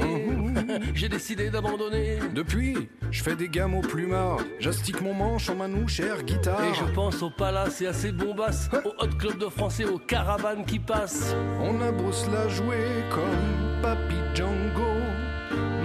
j'ai 0.94 1.10
décidé 1.10 1.50
d'abandonner. 1.50 2.20
Depuis, 2.34 2.90
je 3.12 3.24
fais 3.24 3.36
des 3.36 3.50
gammes 3.50 3.76
au 3.76 3.82
plumard, 3.82 4.38
j'astique 4.60 5.02
mon 5.02 5.14
manche 5.14 5.50
en 5.50 5.56
manouche 5.56 6.00
air 6.00 6.24
guitare. 6.24 6.64
Et 6.64 6.74
je 6.74 6.86
pense 6.94 7.22
au 7.22 7.30
palace 7.30 7.82
et 7.82 7.88
à 7.88 7.94
ses 7.94 8.12
bombasses, 8.12 8.70
au 8.86 8.94
hot 9.04 9.10
club 9.20 9.38
de 9.38 9.48
français, 9.48 9.86
aux 9.86 10.00
caravanes 10.00 10.66
qui 10.66 10.80
passent. 10.80 11.36
On 11.60 11.82
a 11.82 11.92
beau 11.92 12.12
se 12.12 12.30
la 12.32 12.48
jouer 12.48 12.88
comme 13.10 13.82
Papy 13.82 14.16
Django. 14.34 14.94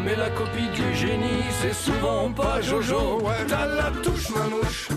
Mais 0.05 0.17
la 0.17 0.31
copie 0.31 0.69
du 0.75 0.95
génie, 0.95 1.43
c'est 1.61 1.75
souvent 1.75 2.33
pas 2.33 2.61
Jojo. 2.63 3.21
Ouais, 3.21 3.45
t'as 3.47 3.67
la 3.67 3.91
touche 4.03 4.31
manouche, 4.31 4.89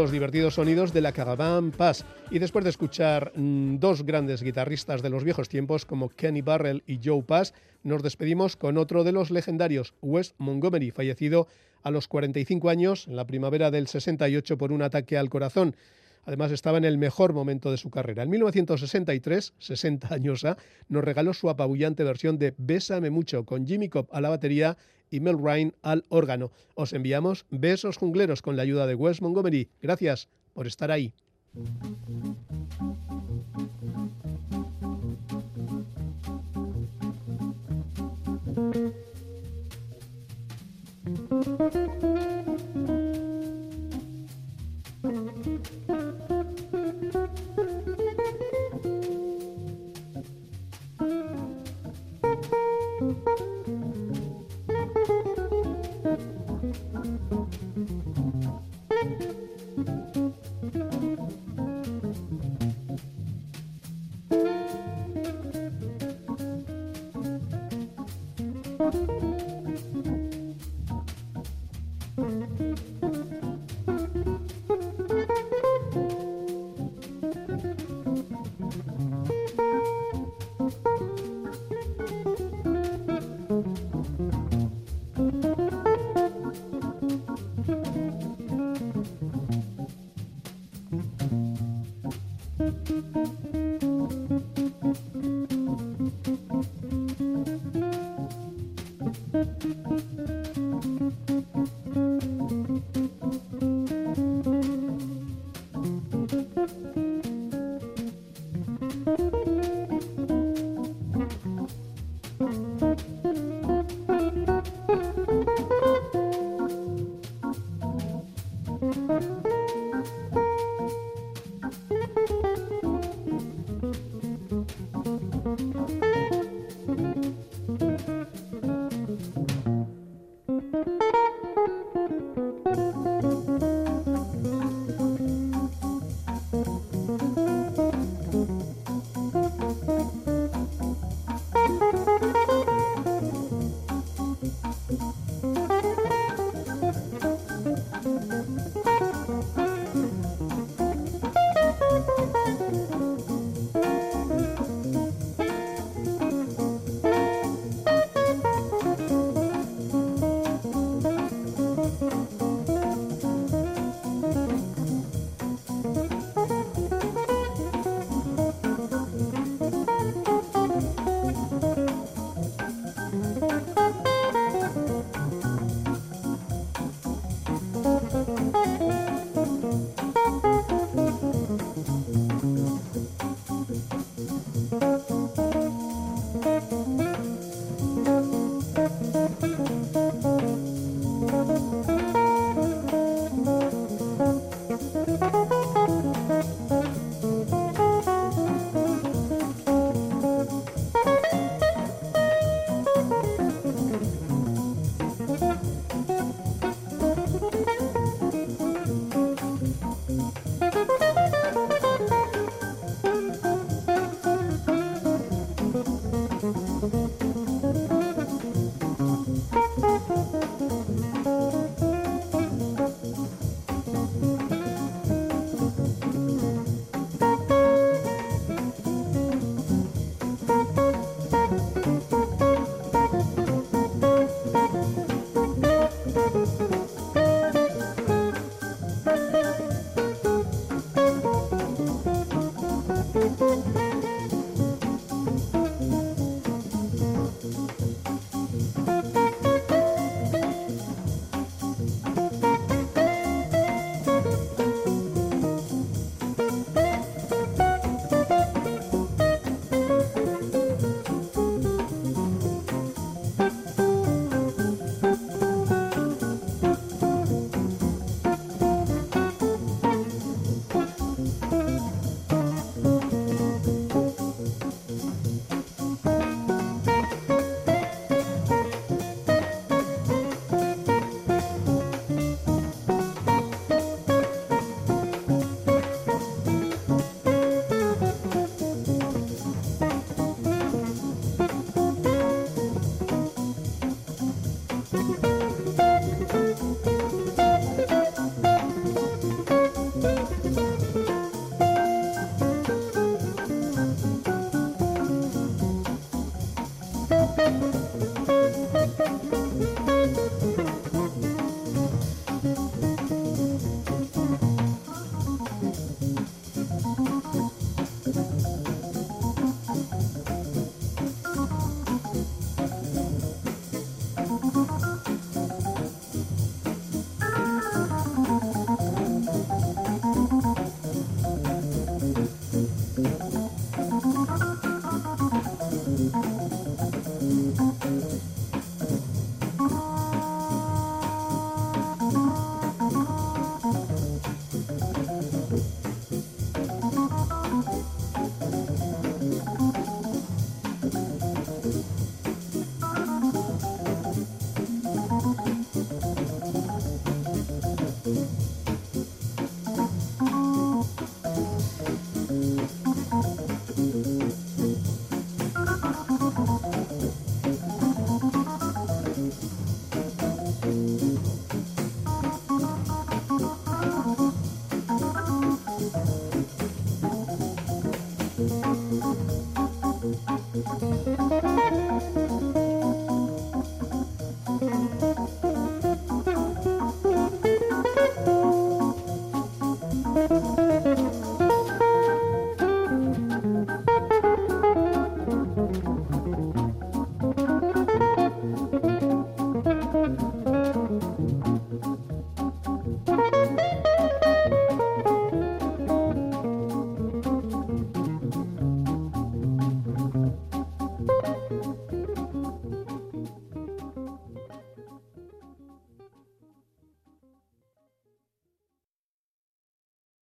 los 0.00 0.10
divertidos 0.10 0.54
sonidos 0.54 0.92
de 0.92 1.00
la 1.00 1.12
Caravan 1.12 1.70
Pass. 1.70 2.04
Y 2.28 2.40
después 2.40 2.64
de 2.64 2.70
escuchar 2.70 3.30
mm, 3.36 3.76
dos 3.78 4.04
grandes 4.04 4.42
guitarristas 4.42 5.02
de 5.02 5.08
los 5.08 5.22
viejos 5.22 5.48
tiempos 5.48 5.86
como 5.86 6.08
Kenny 6.08 6.42
Barrell 6.42 6.82
y 6.84 6.98
Joe 7.02 7.22
Pass, 7.22 7.54
nos 7.84 8.02
despedimos 8.02 8.56
con 8.56 8.76
otro 8.76 9.04
de 9.04 9.12
los 9.12 9.30
legendarios, 9.30 9.94
Wes 10.02 10.34
Montgomery, 10.38 10.90
fallecido 10.90 11.46
a 11.84 11.92
los 11.92 12.08
45 12.08 12.70
años 12.70 13.06
en 13.06 13.14
la 13.14 13.24
primavera 13.24 13.70
del 13.70 13.86
68 13.86 14.58
por 14.58 14.72
un 14.72 14.82
ataque 14.82 15.16
al 15.16 15.30
corazón. 15.30 15.76
Además 16.24 16.50
estaba 16.50 16.78
en 16.78 16.84
el 16.84 16.98
mejor 16.98 17.32
momento 17.32 17.70
de 17.70 17.76
su 17.76 17.90
carrera. 17.90 18.24
En 18.24 18.30
1963, 18.30 19.54
60 19.56 20.12
años 20.12 20.44
nos 20.88 21.04
regaló 21.04 21.34
su 21.34 21.48
apabullante 21.50 22.02
versión 22.02 22.36
de 22.36 22.52
Bésame 22.58 23.10
mucho 23.10 23.44
con 23.44 23.64
Jimmy 23.64 23.88
Cobb 23.88 24.08
a 24.10 24.20
la 24.20 24.30
batería 24.30 24.76
y 25.10 25.20
Mel 25.20 25.38
Ryan 25.38 25.74
al 25.82 26.04
órgano. 26.08 26.50
Os 26.74 26.92
enviamos 26.92 27.46
besos 27.50 27.96
jungleros 27.96 28.42
con 28.42 28.56
la 28.56 28.62
ayuda 28.62 28.86
de 28.86 28.94
Wes 28.94 29.22
Montgomery. 29.22 29.68
Gracias 29.80 30.28
por 30.52 30.66
estar 30.66 30.90
ahí. 30.90 31.12